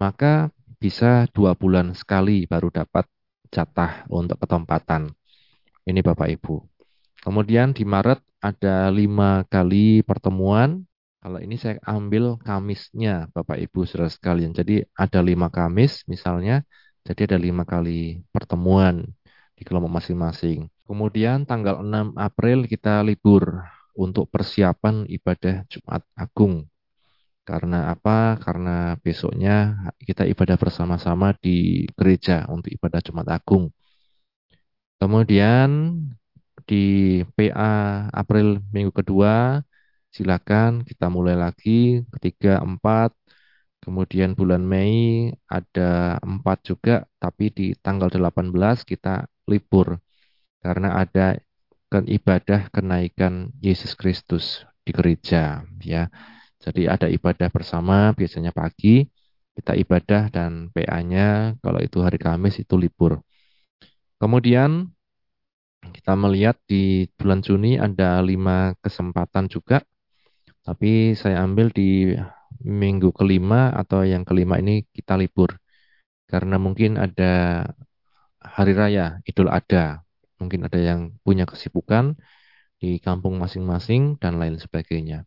maka 0.00 0.48
bisa 0.78 1.26
dua 1.34 1.58
bulan 1.58 1.92
sekali 1.92 2.46
baru 2.46 2.70
dapat 2.70 3.06
jatah 3.50 4.06
untuk 4.10 4.38
ketempatan 4.38 5.10
ini 5.84 6.00
Bapak 6.00 6.30
Ibu 6.30 6.62
kemudian 7.22 7.74
di 7.74 7.82
Maret 7.82 8.22
ada 8.38 8.86
lima 8.94 9.42
kali 9.50 10.06
pertemuan 10.06 10.88
kalau 11.18 11.42
ini 11.42 11.58
saya 11.58 11.82
ambil 11.82 12.38
Kamisnya, 12.38 13.26
Bapak 13.34 13.58
Ibu 13.58 13.82
saudara 13.84 14.06
sekalian. 14.06 14.54
Jadi 14.54 14.86
ada 14.94 15.18
lima 15.18 15.50
Kamis 15.50 16.06
misalnya, 16.06 16.62
jadi 17.02 17.34
ada 17.34 17.38
lima 17.42 17.66
kali 17.66 18.22
pertemuan 18.30 19.02
di 19.58 19.62
kelompok 19.66 19.98
masing-masing. 19.98 20.70
Kemudian 20.86 21.42
tanggal 21.42 21.82
6 21.82 22.14
April 22.14 22.70
kita 22.70 23.02
libur 23.02 23.66
untuk 23.98 24.30
persiapan 24.30 25.10
ibadah 25.10 25.66
Jumat 25.66 26.06
Agung. 26.14 26.70
Karena 27.48 27.78
apa? 27.94 28.36
Karena 28.44 28.92
besoknya 29.00 29.54
kita 30.08 30.28
ibadah 30.28 30.56
bersama-sama 30.60 31.32
di 31.44 31.88
gereja 31.96 32.44
untuk 32.52 32.68
ibadah 32.76 33.00
Jumat 33.00 33.26
Agung. 33.32 33.72
Kemudian 35.00 35.68
di 36.68 36.84
PA 37.32 37.72
April 38.12 38.60
minggu 38.74 38.92
kedua 38.92 39.64
silakan 40.12 40.84
kita 40.84 41.08
mulai 41.08 41.36
lagi 41.38 42.04
ketiga 42.12 42.60
empat 42.60 43.16
kemudian 43.80 44.36
bulan 44.36 44.60
Mei 44.60 45.32
ada 45.48 46.20
empat 46.20 46.58
juga 46.68 47.08
tapi 47.16 47.48
di 47.48 47.66
tanggal 47.78 48.12
18 48.12 48.52
kita 48.84 49.24
libur 49.48 49.96
karena 50.60 51.00
ada 51.00 51.40
ibadah 51.88 52.68
kenaikan 52.68 53.48
Yesus 53.64 53.96
Kristus 53.96 54.68
di 54.84 54.92
gereja 54.92 55.64
ya 55.80 56.12
jadi 56.64 56.82
ada 56.94 57.06
ibadah 57.06 57.48
bersama 57.52 58.12
biasanya 58.18 58.50
pagi 58.50 59.06
kita 59.58 59.74
ibadah 59.74 60.30
dan 60.30 60.70
PA-nya 60.70 61.58
kalau 61.62 61.80
itu 61.82 61.98
hari 62.02 62.18
Kamis 62.18 62.62
itu 62.62 62.74
libur 62.78 63.18
kemudian 64.22 64.90
kita 65.94 66.12
melihat 66.18 66.58
di 66.66 67.06
bulan 67.14 67.40
Juni 67.42 67.78
ada 67.78 68.18
lima 68.22 68.74
kesempatan 68.82 69.46
juga 69.46 69.82
tapi 70.66 71.16
saya 71.16 71.40
ambil 71.48 71.72
di 71.72 72.12
minggu 72.64 73.14
kelima 73.14 73.70
atau 73.72 74.02
yang 74.02 74.22
kelima 74.26 74.58
ini 74.62 74.84
kita 74.90 75.14
libur. 75.18 75.58
Karena 76.28 76.56
mungkin 76.60 77.00
ada 77.00 77.64
hari 78.42 78.72
raya 78.76 79.22
Idul 79.24 79.48
Adha. 79.48 80.02
Mungkin 80.38 80.66
ada 80.66 80.78
yang 80.78 81.00
punya 81.24 81.44
kesibukan 81.48 82.14
di 82.78 83.02
kampung 83.02 83.40
masing-masing 83.42 84.20
dan 84.22 84.38
lain 84.38 84.56
sebagainya. 84.60 85.26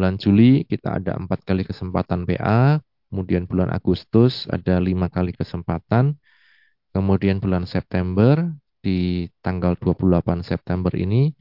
Bulan 0.00 0.16
Juli 0.16 0.64
kita 0.64 0.96
ada 0.96 1.12
empat 1.12 1.44
kali 1.44 1.60
kesempatan 1.60 2.24
PA, 2.24 2.80
kemudian 3.12 3.44
bulan 3.44 3.68
Agustus 3.68 4.48
ada 4.48 4.80
lima 4.80 5.12
kali 5.12 5.36
kesempatan, 5.36 6.16
kemudian 6.96 7.36
bulan 7.36 7.68
September 7.68 8.48
di 8.80 9.28
tanggal 9.44 9.76
28 9.76 10.40
September 10.40 10.88
ini 10.96 11.36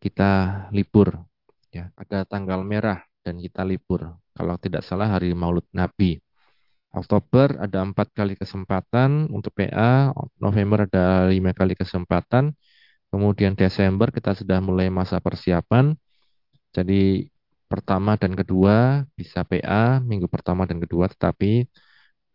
kita 0.00 0.64
libur 0.72 1.12
ya 1.68 1.92
ada 1.92 2.24
tanggal 2.24 2.64
merah 2.64 3.04
dan 3.20 3.36
kita 3.36 3.68
libur. 3.68 4.16
Kalau 4.32 4.56
tidak 4.56 4.80
salah 4.80 5.12
hari 5.20 5.36
Maulud 5.36 5.68
Nabi. 5.76 6.24
Oktober 6.96 7.52
ada 7.60 7.84
empat 7.84 8.16
kali 8.16 8.32
kesempatan 8.32 9.28
untuk 9.28 9.52
PA 9.52 10.08
November 10.40 10.88
ada 10.88 11.28
lima 11.28 11.52
kali 11.52 11.76
kesempatan 11.76 12.56
kemudian 13.12 13.52
Desember 13.52 14.08
kita 14.08 14.32
sudah 14.32 14.64
mulai 14.64 14.88
masa 14.88 15.20
persiapan. 15.20 15.92
Jadi 16.72 17.28
pertama 17.70 18.18
dan 18.18 18.34
kedua 18.34 19.06
bisa 19.14 19.46
PA 19.46 20.02
minggu 20.02 20.26
pertama 20.26 20.66
dan 20.66 20.82
kedua 20.82 21.06
tetapi 21.06 21.70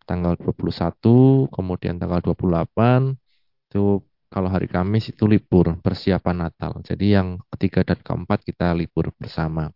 tanggal 0.08 0.34
21 0.40 1.52
kemudian 1.52 1.96
tanggal 2.00 2.20
28 2.24 3.20
itu 3.68 3.86
kalau 4.32 4.50
hari 4.52 4.68
Kamis 4.68 5.12
itu 5.16 5.24
libur 5.28 5.80
persiapan 5.80 6.48
Natal. 6.48 6.80
Jadi 6.84 7.16
yang 7.16 7.40
ketiga 7.56 7.88
dan 7.88 8.00
keempat 8.04 8.44
kita 8.44 8.76
libur 8.76 9.16
bersama 9.16 9.72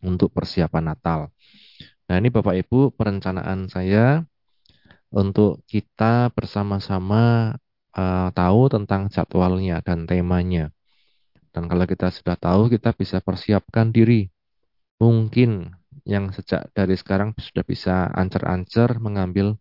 untuk 0.00 0.32
persiapan 0.32 0.94
Natal. 0.94 1.20
Nah 2.08 2.16
ini 2.20 2.28
Bapak 2.32 2.56
Ibu 2.64 2.96
perencanaan 2.96 3.68
saya 3.68 4.24
untuk 5.12 5.64
kita 5.68 6.32
bersama-sama 6.32 7.54
uh, 7.96 8.28
tahu 8.34 8.62
tentang 8.72 9.08
jadwalnya 9.08 9.80
dan 9.80 10.04
temanya. 10.04 10.72
Dan 11.54 11.70
kalau 11.70 11.86
kita 11.86 12.10
sudah 12.10 12.34
tahu, 12.34 12.66
kita 12.66 12.90
bisa 12.98 13.22
persiapkan 13.22 13.94
diri 13.94 14.33
mungkin 15.12 15.72
yang 16.04 16.30
sejak 16.36 16.68
dari 16.76 16.94
sekarang 17.00 17.32
sudah 17.40 17.64
bisa 17.64 18.12
ancer-ancer 18.12 19.00
mengambil 19.00 19.56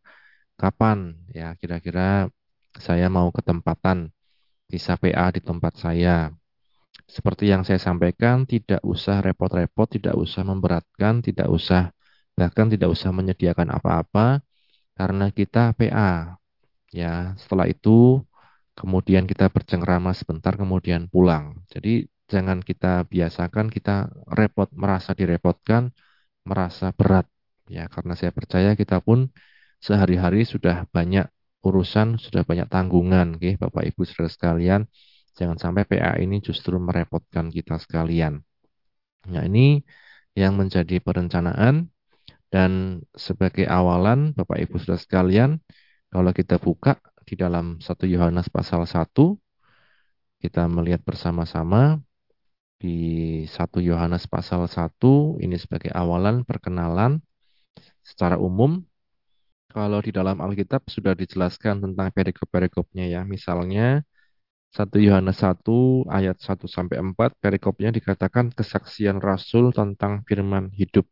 kapan 0.60 1.16
ya 1.32 1.56
kira-kira 1.56 2.28
saya 2.78 3.08
mau 3.08 3.30
ketempatan 3.32 4.12
bisa 4.70 4.98
PA 4.98 5.30
di 5.30 5.42
tempat 5.44 5.78
saya. 5.78 6.34
Seperti 7.06 7.52
yang 7.52 7.62
saya 7.62 7.78
sampaikan, 7.78 8.48
tidak 8.50 8.82
usah 8.82 9.22
repot-repot, 9.22 9.86
tidak 9.86 10.16
usah 10.18 10.42
memberatkan, 10.42 11.22
tidak 11.22 11.46
usah 11.52 11.94
bahkan 12.34 12.66
tidak 12.66 12.90
usah 12.90 13.14
menyediakan 13.14 13.70
apa-apa 13.70 14.42
karena 14.98 15.30
kita 15.30 15.78
PA. 15.78 16.42
Ya, 16.94 17.38
setelah 17.38 17.70
itu 17.70 18.22
kemudian 18.74 19.30
kita 19.30 19.50
bercengkrama 19.54 20.14
sebentar 20.18 20.58
kemudian 20.58 21.06
pulang. 21.10 21.62
Jadi 21.70 22.10
jangan 22.32 22.60
kita 22.64 23.08
biasakan 23.08 23.68
kita 23.70 24.12
repot 24.30 24.70
merasa 24.76 25.12
direpotkan, 25.16 25.92
merasa 26.48 26.92
berat. 26.96 27.28
Ya, 27.72 27.88
karena 27.88 28.14
saya 28.20 28.32
percaya 28.36 28.76
kita 28.76 29.00
pun 29.00 29.32
sehari-hari 29.80 30.44
sudah 30.44 30.88
banyak 30.92 31.28
urusan, 31.64 32.20
sudah 32.20 32.44
banyak 32.44 32.68
tanggungan, 32.68 33.40
okay? 33.40 33.56
Bapak 33.56 33.88
Ibu 33.88 34.04
Saudara 34.04 34.28
sekalian. 34.32 34.82
Jangan 35.34 35.58
sampai 35.58 35.84
PA 35.88 36.20
ini 36.20 36.44
justru 36.44 36.78
merepotkan 36.78 37.50
kita 37.50 37.80
sekalian. 37.80 38.44
Nah, 39.32 39.44
ini 39.48 39.82
yang 40.36 40.60
menjadi 40.60 41.00
perencanaan 41.00 41.90
dan 42.54 43.02
sebagai 43.18 43.66
awalan 43.66 44.36
Bapak 44.38 44.62
Ibu 44.62 44.78
Saudara 44.78 45.00
sekalian, 45.02 45.58
kalau 46.14 46.30
kita 46.36 46.62
buka 46.62 47.00
di 47.26 47.34
dalam 47.40 47.80
1 47.82 48.06
Yohanes 48.06 48.52
pasal 48.52 48.86
1, 48.86 49.40
kita 50.44 50.68
melihat 50.68 51.02
bersama-sama 51.02 52.04
di 52.84 52.98
1 53.48 53.80
Yohanes 53.80 54.28
pasal 54.28 54.68
1, 54.68 55.40
ini 55.40 55.56
sebagai 55.64 55.92
awalan 55.96 56.44
perkenalan 56.44 57.24
secara 58.04 58.36
umum. 58.36 58.84
Kalau 59.72 60.00
di 60.06 60.12
dalam 60.12 60.38
Alkitab 60.44 60.92
sudah 60.92 61.14
dijelaskan 61.16 61.76
tentang 61.80 62.08
perikop-perikopnya 62.12 63.06
ya. 63.08 63.22
Misalnya 63.24 64.04
1 64.76 65.00
Yohanes 65.00 65.40
1 65.40 66.04
ayat 66.12 66.38
1 66.44 66.68
sampai 66.68 66.98
4 67.00 67.40
perikopnya 67.40 67.90
dikatakan 67.98 68.52
kesaksian 68.52 69.18
rasul 69.24 69.72
tentang 69.72 70.22
firman 70.28 70.68
hidup. 70.76 71.08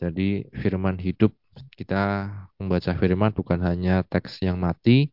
Jadi 0.00 0.48
firman 0.62 0.96
hidup 0.96 1.36
kita 1.76 2.30
membaca 2.56 2.92
firman 2.96 3.30
bukan 3.36 3.60
hanya 3.68 4.00
teks 4.06 4.40
yang 4.46 4.56
mati, 4.56 5.12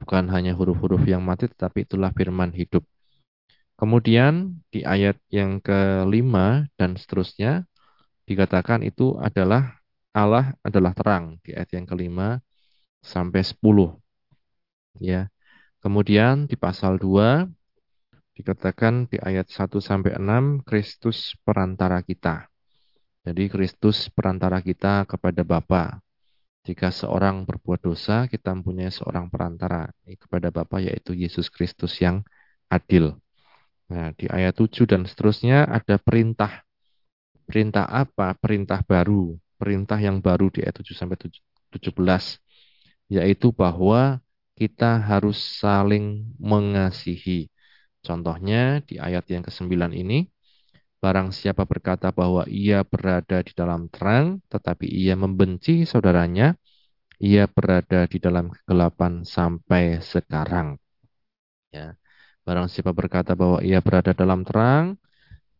bukan 0.00 0.28
hanya 0.34 0.52
huruf-huruf 0.58 1.02
yang 1.08 1.22
mati, 1.24 1.48
tetapi 1.48 1.88
itulah 1.88 2.10
firman 2.12 2.52
hidup. 2.52 2.84
Kemudian 3.78 4.58
di 4.74 4.82
ayat 4.82 5.22
yang 5.30 5.62
kelima 5.62 6.66
dan 6.74 6.98
seterusnya 6.98 7.62
dikatakan 8.26 8.82
itu 8.82 9.14
adalah 9.22 9.78
Allah 10.10 10.50
adalah 10.66 10.90
terang 10.98 11.38
di 11.46 11.54
ayat 11.54 11.70
yang 11.78 11.86
kelima 11.86 12.42
sampai 12.98 13.46
sepuluh. 13.46 13.94
Ya. 14.98 15.30
Kemudian 15.78 16.50
di 16.50 16.58
pasal 16.58 16.98
2 16.98 17.46
dikatakan 18.34 19.06
di 19.06 19.22
ayat 19.22 19.46
1 19.46 19.78
sampai 19.78 20.18
6 20.18 20.66
Kristus 20.66 21.38
perantara 21.46 22.02
kita. 22.02 22.50
Jadi 23.22 23.46
Kristus 23.46 24.10
perantara 24.10 24.58
kita 24.58 25.06
kepada 25.06 25.46
Bapa. 25.46 26.02
Jika 26.66 26.90
seorang 26.90 27.46
berbuat 27.46 27.86
dosa, 27.86 28.26
kita 28.26 28.52
mempunyai 28.58 28.90
seorang 28.90 29.30
perantara 29.30 29.86
kepada 30.02 30.50
Bapa 30.50 30.82
yaitu 30.82 31.14
Yesus 31.14 31.46
Kristus 31.46 31.94
yang 32.02 32.26
adil. 32.66 33.14
Nah, 33.88 34.12
di 34.12 34.28
ayat 34.28 34.54
7 34.56 34.84
dan 34.84 35.02
seterusnya 35.08 35.64
ada 35.64 35.96
perintah. 35.96 36.64
Perintah 37.48 37.88
apa? 37.88 38.36
Perintah 38.36 38.84
baru. 38.84 39.36
Perintah 39.56 39.98
yang 39.98 40.20
baru 40.20 40.52
di 40.52 40.62
ayat 40.64 40.84
7 40.84 40.94
sampai 40.94 41.16
17 41.72 42.38
yaitu 43.08 43.48
bahwa 43.56 44.20
kita 44.52 45.00
harus 45.00 45.40
saling 45.40 46.28
mengasihi. 46.36 47.48
Contohnya 48.04 48.84
di 48.84 49.00
ayat 49.00 49.24
yang 49.32 49.42
ke-9 49.46 49.96
ini 49.96 50.28
Barang 50.98 51.30
siapa 51.30 51.62
berkata 51.62 52.10
bahwa 52.10 52.42
ia 52.50 52.82
berada 52.82 53.38
di 53.46 53.54
dalam 53.54 53.86
terang, 53.86 54.42
tetapi 54.50 54.82
ia 54.90 55.14
membenci 55.14 55.86
saudaranya, 55.86 56.58
ia 57.22 57.46
berada 57.46 58.02
di 58.10 58.18
dalam 58.18 58.50
kegelapan 58.50 59.22
sampai 59.22 60.02
sekarang. 60.02 60.74
Ya. 61.70 61.94
Barang 62.48 62.64
siapa 62.72 62.96
berkata 62.96 63.36
bahwa 63.36 63.60
ia 63.60 63.84
berada 63.84 64.16
dalam 64.16 64.40
terang, 64.40 64.96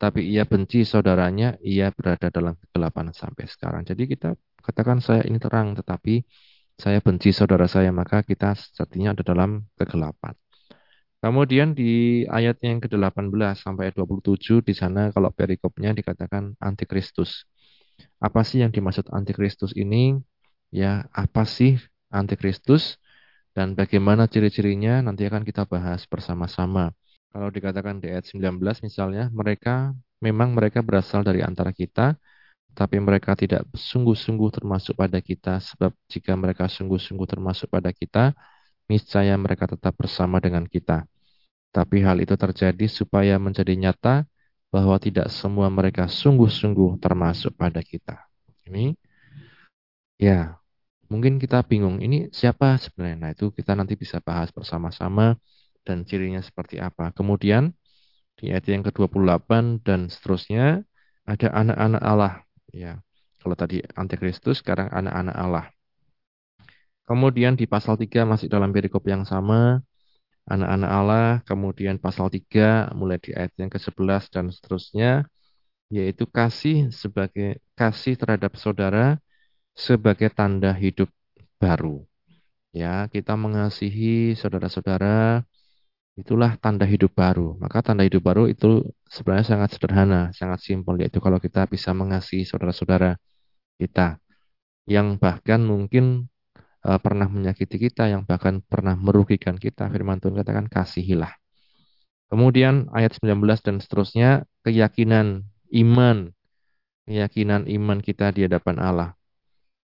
tapi 0.01 0.25
ia 0.25 0.49
benci 0.49 0.89
saudaranya, 0.89 1.61
ia 1.61 1.93
berada 1.93 2.33
dalam 2.33 2.57
kegelapan 2.57 3.13
sampai 3.13 3.45
sekarang. 3.45 3.85
Jadi 3.85 4.09
kita 4.09 4.33
katakan 4.65 5.05
saya 5.05 5.21
ini 5.29 5.37
terang, 5.37 5.77
tetapi 5.77 6.25
saya 6.81 7.05
benci 7.05 7.29
saudara 7.37 7.69
saya, 7.69 7.93
maka 7.93 8.25
kita 8.25 8.57
sejatinya 8.57 9.13
ada 9.13 9.21
dalam 9.21 9.69
kegelapan. 9.77 10.33
Kemudian 11.21 11.77
di 11.77 12.25
ayat 12.25 12.57
yang 12.65 12.81
ke-18 12.81 13.37
sampai 13.61 13.93
27 13.93 14.65
di 14.65 14.73
sana 14.73 15.13
kalau 15.13 15.29
perikopnya 15.29 15.93
dikatakan 15.93 16.57
antikristus. 16.57 17.45
Apa 18.17 18.49
sih 18.49 18.65
yang 18.65 18.73
dimaksud 18.73 19.13
antikristus 19.13 19.77
ini? 19.77 20.17
Ya, 20.73 21.05
apa 21.13 21.45
sih 21.45 21.77
antikristus 22.09 22.97
dan 23.57 23.75
bagaimana 23.79 24.27
ciri-cirinya 24.33 25.01
nanti 25.07 25.23
akan 25.29 25.43
kita 25.45 25.65
bahas 25.69 26.05
bersama-sama. 26.09 26.93
Kalau 27.33 27.49
dikatakan 27.53 28.01
di 28.01 28.09
ayat 28.13 28.25
19 28.29 28.81
misalnya, 28.81 29.29
mereka 29.33 29.93
memang 30.25 30.57
mereka 30.57 30.81
berasal 30.81 31.21
dari 31.23 31.41
antara 31.45 31.71
kita, 31.71 32.17
tapi 32.79 32.97
mereka 33.03 33.35
tidak 33.35 33.67
sungguh-sungguh 33.75 34.51
termasuk 34.55 34.95
pada 34.95 35.19
kita 35.19 35.59
sebab 35.59 35.91
jika 36.07 36.33
mereka 36.39 36.71
sungguh-sungguh 36.71 37.27
termasuk 37.27 37.69
pada 37.69 37.91
kita, 37.91 38.33
niscaya 38.89 39.35
mereka 39.37 39.67
tetap 39.69 39.95
bersama 39.99 40.39
dengan 40.39 40.65
kita. 40.65 41.05
Tapi 41.75 42.01
hal 42.07 42.19
itu 42.25 42.35
terjadi 42.39 42.87
supaya 42.89 43.37
menjadi 43.37 43.75
nyata 43.77 44.25
bahwa 44.73 44.97
tidak 45.01 45.29
semua 45.33 45.69
mereka 45.73 46.09
sungguh-sungguh 46.09 47.01
termasuk 47.01 47.53
pada 47.57 47.81
kita. 47.85 48.25
Ini 48.69 48.97
ya, 50.19 50.58
mungkin 51.13 51.41
kita 51.43 51.65
bingung 51.65 51.99
ini 52.05 52.29
siapa 52.31 52.77
sebenarnya. 52.81 53.17
Nah, 53.19 53.31
itu 53.35 53.51
kita 53.53 53.73
nanti 53.77 53.97
bisa 53.97 54.21
bahas 54.21 54.53
bersama-sama 54.53 55.37
dan 55.85 56.05
cirinya 56.05 56.41
seperti 56.45 56.77
apa. 56.79 57.11
Kemudian 57.17 57.73
di 58.39 58.53
ayat 58.53 58.69
yang 58.71 58.85
ke-28 58.87 59.83
dan 59.83 60.07
seterusnya 60.13 60.85
ada 61.27 61.49
anak-anak 61.53 62.03
Allah 62.05 62.35
ya. 62.71 63.01
Kalau 63.41 63.55
tadi 63.57 63.81
antikristus 63.97 64.61
sekarang 64.61 64.93
anak-anak 64.93 65.37
Allah. 65.37 65.67
Kemudian 67.09 67.57
di 67.57 67.65
pasal 67.65 67.97
3 67.97 68.29
masih 68.29 68.53
dalam 68.53 68.69
perikop 68.69 69.01
yang 69.09 69.25
sama, 69.25 69.81
anak-anak 70.45 70.91
Allah, 70.93 71.29
kemudian 71.49 71.97
pasal 71.97 72.29
3 72.29 72.93
mulai 72.93 73.17
di 73.17 73.33
ayat 73.33 73.57
yang 73.57 73.73
ke-11 73.73 74.29
dan 74.29 74.53
seterusnya, 74.53 75.25
yaitu 75.89 76.29
kasih 76.29 76.93
sebagai 76.93 77.65
kasih 77.73 78.21
terhadap 78.21 78.61
saudara 78.61 79.17
sebagai 79.79 80.35
tanda 80.35 80.75
hidup 80.75 81.07
baru. 81.63 82.03
Ya, 82.75 83.07
kita 83.07 83.39
mengasihi 83.39 84.35
saudara-saudara 84.35 85.47
itulah 86.19 86.59
tanda 86.59 86.83
hidup 86.83 87.15
baru. 87.15 87.55
Maka 87.63 87.87
tanda 87.87 88.03
hidup 88.03 88.27
baru 88.27 88.51
itu 88.51 88.83
sebenarnya 89.07 89.47
sangat 89.47 89.79
sederhana, 89.79 90.35
sangat 90.35 90.67
simpel 90.67 90.99
yaitu 90.99 91.23
kalau 91.23 91.39
kita 91.39 91.63
bisa 91.71 91.95
mengasihi 91.95 92.43
saudara-saudara 92.43 93.15
kita 93.79 94.19
yang 94.91 95.15
bahkan 95.23 95.63
mungkin 95.63 96.27
uh, 96.83 96.99
pernah 96.99 97.31
menyakiti 97.31 97.79
kita, 97.79 98.11
yang 98.11 98.27
bahkan 98.27 98.65
pernah 98.67 98.99
merugikan 98.99 99.55
kita, 99.55 99.87
firman 99.93 100.19
Tuhan 100.19 100.35
katakan 100.43 100.67
kasihilah. 100.67 101.31
Kemudian 102.29 102.93
ayat 102.93 103.17
19 103.17 103.41
dan 103.65 103.77
seterusnya, 103.81 104.45
keyakinan 104.67 105.49
iman, 105.73 106.35
keyakinan 107.09 107.65
iman 107.69 107.99
kita 108.05 108.35
di 108.37 108.45
hadapan 108.45 108.77
Allah. 108.81 109.18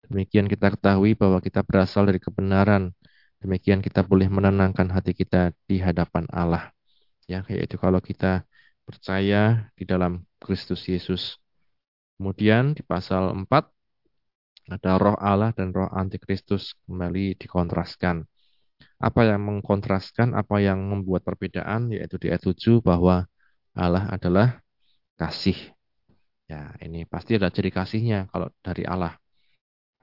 Demikian 0.07 0.47
kita 0.47 0.71
ketahui 0.71 1.19
bahwa 1.19 1.43
kita 1.43 1.63
berasal 1.67 2.07
dari 2.07 2.19
kebenaran. 2.23 2.95
Demikian 3.43 3.83
kita 3.83 4.01
boleh 4.01 4.31
menenangkan 4.31 4.87
hati 4.89 5.11
kita 5.13 5.51
di 5.67 5.83
hadapan 5.83 6.25
Allah. 6.31 6.71
Ya, 7.27 7.43
yaitu 7.51 7.75
kalau 7.75 7.99
kita 7.99 8.47
percaya 8.87 9.67
di 9.75 9.83
dalam 9.83 10.23
Kristus 10.39 10.87
Yesus. 10.87 11.35
Kemudian 12.17 12.71
di 12.71 12.81
pasal 12.81 13.35
4 13.35 13.51
ada 14.67 14.99
roh 14.99 15.15
Allah 15.19 15.51
dan 15.55 15.75
roh 15.75 15.91
antikristus 15.91 16.75
kembali 16.87 17.35
dikontraskan. 17.39 18.23
Apa 18.97 19.21
yang 19.27 19.43
mengkontraskan, 19.45 20.33
apa 20.33 20.57
yang 20.63 20.81
membuat 20.87 21.21
perbedaan, 21.21 21.93
yaitu 21.93 22.17
di 22.17 22.31
ayat 22.31 22.47
7 22.47 22.81
bahwa 22.81 23.27
Allah 23.77 24.09
adalah 24.09 24.63
kasih. 25.19 25.55
Ya, 26.47 26.73
ini 26.79 27.03
pasti 27.05 27.35
ada 27.35 27.51
ciri 27.51 27.69
kasihnya 27.69 28.31
kalau 28.31 28.49
dari 28.63 28.87
Allah. 28.87 29.19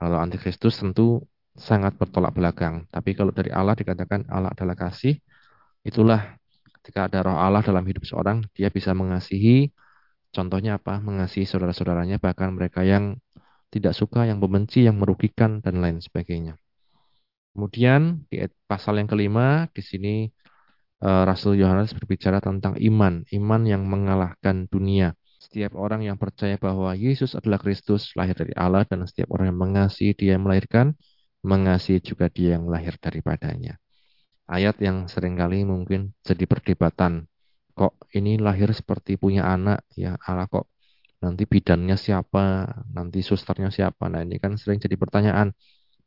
Kalau 0.00 0.18
antikristus 0.20 0.80
tentu 0.80 1.22
sangat 1.54 1.94
bertolak 2.00 2.34
belakang. 2.34 2.84
Tapi 2.90 3.14
kalau 3.14 3.30
dari 3.30 3.50
Allah 3.54 3.78
dikatakan 3.78 4.26
Allah 4.28 4.50
adalah 4.50 4.74
kasih, 4.74 5.14
itulah 5.86 6.36
ketika 6.80 7.06
ada 7.06 7.24
roh 7.24 7.38
Allah 7.38 7.62
dalam 7.62 7.84
hidup 7.86 8.04
seorang, 8.04 8.42
dia 8.56 8.68
bisa 8.68 8.90
mengasihi 8.92 9.70
Contohnya 10.34 10.82
apa? 10.82 10.98
Mengasihi 10.98 11.46
saudara-saudaranya, 11.46 12.18
bahkan 12.18 12.50
mereka 12.50 12.82
yang 12.82 13.22
tidak 13.70 13.94
suka, 13.94 14.26
yang 14.26 14.42
membenci, 14.42 14.82
yang 14.82 14.98
merugikan, 14.98 15.62
dan 15.62 15.78
lain 15.78 16.02
sebagainya. 16.02 16.58
Kemudian 17.54 18.26
di 18.26 18.42
pasal 18.66 18.98
yang 18.98 19.06
kelima, 19.06 19.70
di 19.70 19.78
sini 19.78 20.14
eh, 21.06 21.22
Rasul 21.22 21.62
Yohanes 21.62 21.94
berbicara 21.94 22.42
tentang 22.42 22.74
iman, 22.82 23.22
iman 23.30 23.62
yang 23.62 23.86
mengalahkan 23.86 24.66
dunia. 24.66 25.14
Setiap 25.54 25.78
orang 25.78 26.02
yang 26.02 26.18
percaya 26.18 26.58
bahwa 26.58 26.98
Yesus 26.98 27.38
adalah 27.38 27.62
Kristus, 27.62 28.10
lahir 28.18 28.34
dari 28.34 28.50
Allah, 28.58 28.82
dan 28.90 29.06
setiap 29.06 29.30
orang 29.38 29.54
yang 29.54 29.60
mengasihi 29.62 30.10
dia 30.10 30.34
yang 30.34 30.42
melahirkan, 30.42 30.98
mengasihi 31.46 32.02
juga 32.02 32.26
dia 32.26 32.58
yang 32.58 32.66
lahir 32.66 32.98
daripadanya. 32.98 33.78
Ayat 34.50 34.82
yang 34.82 35.06
sering 35.06 35.38
kali 35.38 35.62
mungkin 35.62 36.10
jadi 36.26 36.50
perdebatan 36.50 37.30
kok 37.70 37.94
ini 38.18 38.34
lahir 38.34 38.74
seperti 38.74 39.14
punya 39.14 39.46
anak? 39.46 39.86
Ya 39.94 40.18
Allah 40.26 40.50
kok 40.50 40.66
nanti 41.22 41.46
bidannya 41.46 41.94
siapa? 41.94 42.66
Nanti 42.90 43.22
susternya 43.22 43.70
siapa? 43.70 44.10
Nah 44.10 44.26
ini 44.26 44.42
kan 44.42 44.58
sering 44.58 44.82
jadi 44.82 44.98
pertanyaan. 44.98 45.54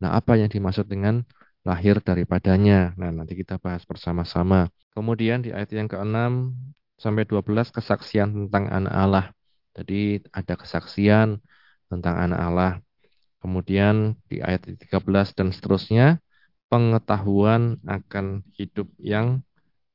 Nah 0.03 0.19
apa 0.19 0.35
yang 0.35 0.51
dimaksud 0.51 0.91
dengan 0.91 1.23
lahir 1.63 2.03
daripadanya? 2.03 2.99
Nah 2.99 3.15
nanti 3.15 3.31
kita 3.31 3.63
bahas 3.63 3.87
bersama-sama. 3.87 4.67
Kemudian 4.91 5.39
di 5.39 5.55
ayat 5.55 5.71
yang 5.71 5.87
ke-6 5.87 6.51
sampai 6.99 7.23
12 7.23 7.71
kesaksian 7.71 8.51
tentang 8.51 8.67
anak 8.67 8.91
Allah 8.91 9.36
jadi 9.77 10.25
ada 10.33 10.53
kesaksian 10.57 11.37
tentang 11.87 12.15
anak 12.17 12.39
Allah 12.41 12.73
kemudian 13.39 14.17
di 14.27 14.41
ayat 14.41 14.65
13 14.65 15.37
dan 15.37 15.53
seterusnya 15.53 16.17
pengetahuan 16.67 17.77
akan 17.85 18.43
hidup 18.57 18.89
yang 18.99 19.45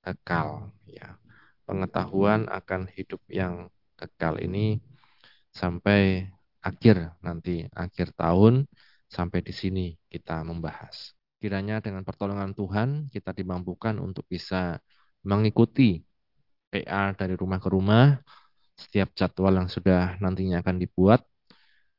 kekal 0.00 0.72
ya 0.88 1.18
pengetahuan 1.66 2.46
akan 2.48 2.88
hidup 2.94 3.20
yang 3.28 3.68
kekal 3.98 4.38
ini 4.38 4.80
sampai 5.52 6.26
akhir 6.62 7.12
nanti 7.20 7.66
akhir 7.74 8.14
tahun 8.14 8.64
sampai 9.12 9.44
di 9.44 9.52
sini 9.52 9.86
kita 10.08 10.40
membahas. 10.46 11.12
Kiranya 11.36 11.82
dengan 11.84 12.06
pertolongan 12.06 12.56
Tuhan 12.56 12.88
kita 13.12 13.36
dimampukan 13.36 13.98
untuk 14.00 14.24
bisa 14.30 14.80
mengikuti 15.26 16.00
PA 16.72 17.12
dari 17.12 17.36
rumah 17.36 17.60
ke 17.60 17.68
rumah, 17.68 18.16
setiap 18.82 19.14
jadwal 19.14 19.54
yang 19.54 19.70
sudah 19.70 20.18
nantinya 20.18 20.58
akan 20.58 20.82
dibuat, 20.82 21.22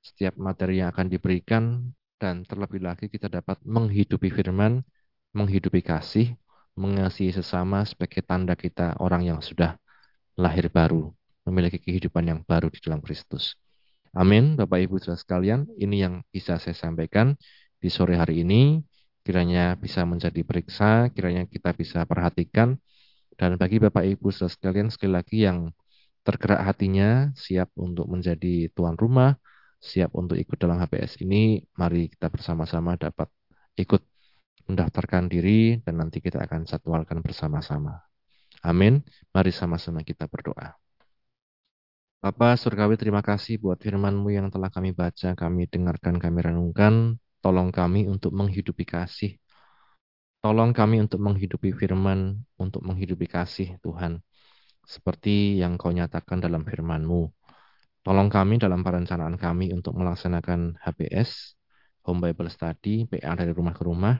setiap 0.03 0.35
materi 0.35 0.83
yang 0.83 0.91
akan 0.91 1.07
diberikan, 1.07 1.95
dan 2.19 2.43
terlebih 2.43 2.83
lagi 2.83 3.07
kita 3.07 3.31
dapat 3.31 3.59
menghidupi 3.63 4.27
firman, 4.31 4.83
menghidupi 5.31 5.79
kasih, 5.79 6.35
mengasihi 6.75 7.31
sesama 7.31 7.87
sebagai 7.87 8.19
tanda 8.23 8.59
kita 8.59 8.99
orang 8.99 9.23
yang 9.23 9.39
sudah 9.39 9.79
lahir 10.35 10.67
baru, 10.67 11.11
memiliki 11.47 11.79
kehidupan 11.79 12.23
yang 12.27 12.39
baru 12.43 12.67
di 12.67 12.79
dalam 12.83 12.99
Kristus. 12.99 13.55
Amin, 14.13 14.53
Bapak 14.53 14.77
Ibu 14.77 15.01
saudara 15.01 15.17
sekalian, 15.17 15.65
ini 15.81 16.05
yang 16.05 16.21
bisa 16.29 16.61
saya 16.61 16.77
sampaikan 16.77 17.33
di 17.81 17.89
sore 17.89 18.13
hari 18.13 18.45
ini. 18.45 18.85
Kiranya 19.23 19.79
bisa 19.79 20.03
menjadi 20.03 20.43
periksa, 20.43 21.07
kiranya 21.15 21.47
kita 21.47 21.71
bisa 21.73 22.03
perhatikan. 22.03 22.75
Dan 23.33 23.57
bagi 23.57 23.81
Bapak 23.81 24.05
Ibu 24.05 24.29
saudara 24.29 24.53
sekalian, 24.53 24.87
sekali 24.93 25.17
lagi 25.17 25.37
yang 25.47 25.73
tergerak 26.23 26.61
hatinya, 26.67 27.29
siap 27.35 27.69
untuk 27.75 28.07
menjadi 28.07 28.71
tuan 28.75 28.95
rumah, 28.95 29.35
siap 29.83 30.15
untuk 30.15 30.39
ikut 30.39 30.55
dalam 30.55 30.79
HPS 30.79 31.19
ini, 31.23 31.59
mari 31.75 32.07
kita 32.07 32.31
bersama-sama 32.31 32.95
dapat 32.95 33.27
ikut 33.75 34.01
mendaftarkan 34.71 35.27
diri 35.27 35.83
dan 35.83 35.99
nanti 35.99 36.23
kita 36.23 36.39
akan 36.47 36.63
jadwalkan 36.63 37.19
bersama-sama. 37.19 37.99
Amin. 38.63 39.03
Mari 39.35 39.51
sama-sama 39.51 39.99
kita 40.07 40.31
berdoa. 40.31 40.79
Bapak 42.23 42.55
Surgawi 42.55 42.95
terima 42.95 43.19
kasih 43.19 43.59
buat 43.59 43.75
firman-Mu 43.83 44.31
yang 44.31 44.47
telah 44.47 44.71
kami 44.71 44.95
baca, 44.95 45.35
kami 45.35 45.67
dengarkan, 45.67 46.15
kami 46.15 46.39
renungkan. 46.39 47.19
Tolong 47.43 47.75
kami 47.75 48.07
untuk 48.07 48.31
menghidupi 48.31 48.87
kasih. 48.87 49.35
Tolong 50.39 50.71
kami 50.71 51.03
untuk 51.03 51.19
menghidupi 51.19 51.75
firman, 51.75 52.39
untuk 52.55 52.79
menghidupi 52.87 53.27
kasih 53.27 53.75
Tuhan. 53.83 54.23
Seperti 54.83 55.57
yang 55.57 55.79
kau 55.79 55.89
nyatakan 55.89 56.43
dalam 56.43 56.67
firman-Mu. 56.67 57.21
Tolong 58.03 58.27
kami 58.27 58.59
dalam 58.59 58.83
perencanaan 58.83 59.39
kami 59.39 59.71
untuk 59.71 59.95
melaksanakan 59.95 60.75
HBS, 60.83 61.55
Home 62.03 62.19
Bible 62.19 62.51
Study, 62.51 63.07
PA 63.07 63.31
dari 63.39 63.55
rumah 63.55 63.71
ke 63.71 63.83
rumah, 63.87 64.19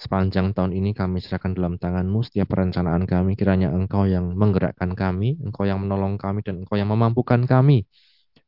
Sepanjang 0.00 0.56
tahun 0.56 0.72
ini 0.72 0.96
kami 0.96 1.20
serahkan 1.20 1.52
dalam 1.52 1.76
tanganmu 1.76 2.24
setiap 2.24 2.56
perencanaan 2.56 3.04
kami. 3.04 3.36
Kiranya 3.36 3.68
engkau 3.68 4.08
yang 4.08 4.32
menggerakkan 4.32 4.96
kami, 4.96 5.36
engkau 5.44 5.68
yang 5.68 5.76
menolong 5.76 6.16
kami, 6.16 6.40
dan 6.40 6.64
engkau 6.64 6.80
yang 6.80 6.88
memampukan 6.88 7.44
kami 7.44 7.84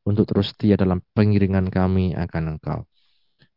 untuk 0.09 0.25
terus 0.25 0.57
setia 0.57 0.81
dalam 0.81 1.05
pengiringan 1.13 1.69
kami 1.69 2.17
akan 2.17 2.57
engkau. 2.57 2.89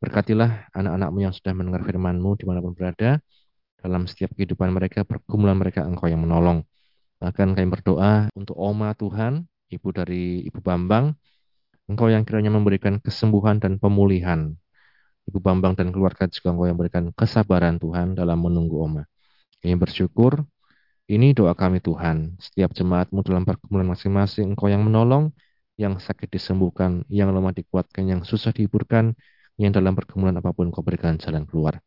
Berkatilah 0.04 0.68
anak-anakmu 0.76 1.24
yang 1.24 1.32
sudah 1.32 1.56
mendengar 1.56 1.88
firmanmu 1.88 2.36
di 2.36 2.44
mana 2.44 2.60
pun 2.60 2.76
berada. 2.76 3.24
Dalam 3.80 4.12
setiap 4.12 4.36
kehidupan 4.36 4.76
mereka, 4.76 5.08
pergumulan 5.08 5.56
mereka, 5.56 5.88
engkau 5.88 6.12
yang 6.12 6.20
menolong. 6.20 6.68
Bahkan 7.22 7.56
kami 7.56 7.68
berdoa 7.72 8.28
untuk 8.36 8.56
Oma 8.60 8.92
Tuhan, 8.98 9.48
ibu 9.72 9.88
dari 9.92 10.46
Ibu 10.48 10.60
Bambang, 10.60 11.16
engkau 11.88 12.12
yang 12.12 12.28
kiranya 12.28 12.52
memberikan 12.52 13.00
kesembuhan 13.00 13.62
dan 13.62 13.78
pemulihan 13.80 14.56
Ibu 15.26 15.42
Bambang 15.42 15.74
dan 15.74 15.90
keluarga 15.90 16.30
juga 16.30 16.54
engkau 16.54 16.68
yang 16.70 16.78
berikan 16.78 17.10
kesabaran 17.18 17.82
Tuhan 17.82 18.14
dalam 18.14 18.38
menunggu 18.46 18.78
Oma. 18.86 19.04
Kami 19.58 19.74
bersyukur, 19.74 20.46
ini 21.10 21.34
doa 21.34 21.58
kami 21.58 21.82
Tuhan. 21.82 22.38
Setiap 22.38 22.78
jemaatmu 22.78 23.26
dalam 23.26 23.42
pergumulan 23.42 23.90
masing-masing, 23.90 24.54
engkau 24.54 24.70
yang 24.70 24.86
menolong, 24.86 25.34
yang 25.82 25.98
sakit 25.98 26.30
disembuhkan, 26.30 27.02
yang 27.10 27.34
lemah 27.34 27.58
dikuatkan, 27.58 28.06
yang 28.06 28.22
susah 28.22 28.54
dihiburkan, 28.54 29.18
yang 29.58 29.74
dalam 29.74 29.98
pergumulan 29.98 30.38
apa 30.38 30.54
pun 30.54 30.70
kau 30.70 30.86
berikan 30.86 31.18
jalan 31.18 31.50
keluar. 31.50 31.82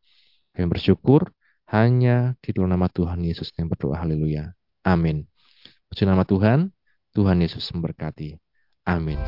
Kami 0.51 0.67
bersyukur, 0.67 1.31
hanya 1.71 2.35
di 2.43 2.51
dalam 2.51 2.75
nama 2.75 2.91
Tuhan 2.91 3.23
Yesus 3.23 3.55
yang 3.55 3.71
berdoa. 3.71 4.03
Haleluya. 4.03 4.58
Amin. 4.89 5.29
Puji 5.93 6.09
nama 6.09 6.25
Tuhan, 6.25 6.73
Tuhan 7.13 7.37
Yesus 7.37 7.69
memberkati. 7.69 8.41
Amin. 8.89 9.21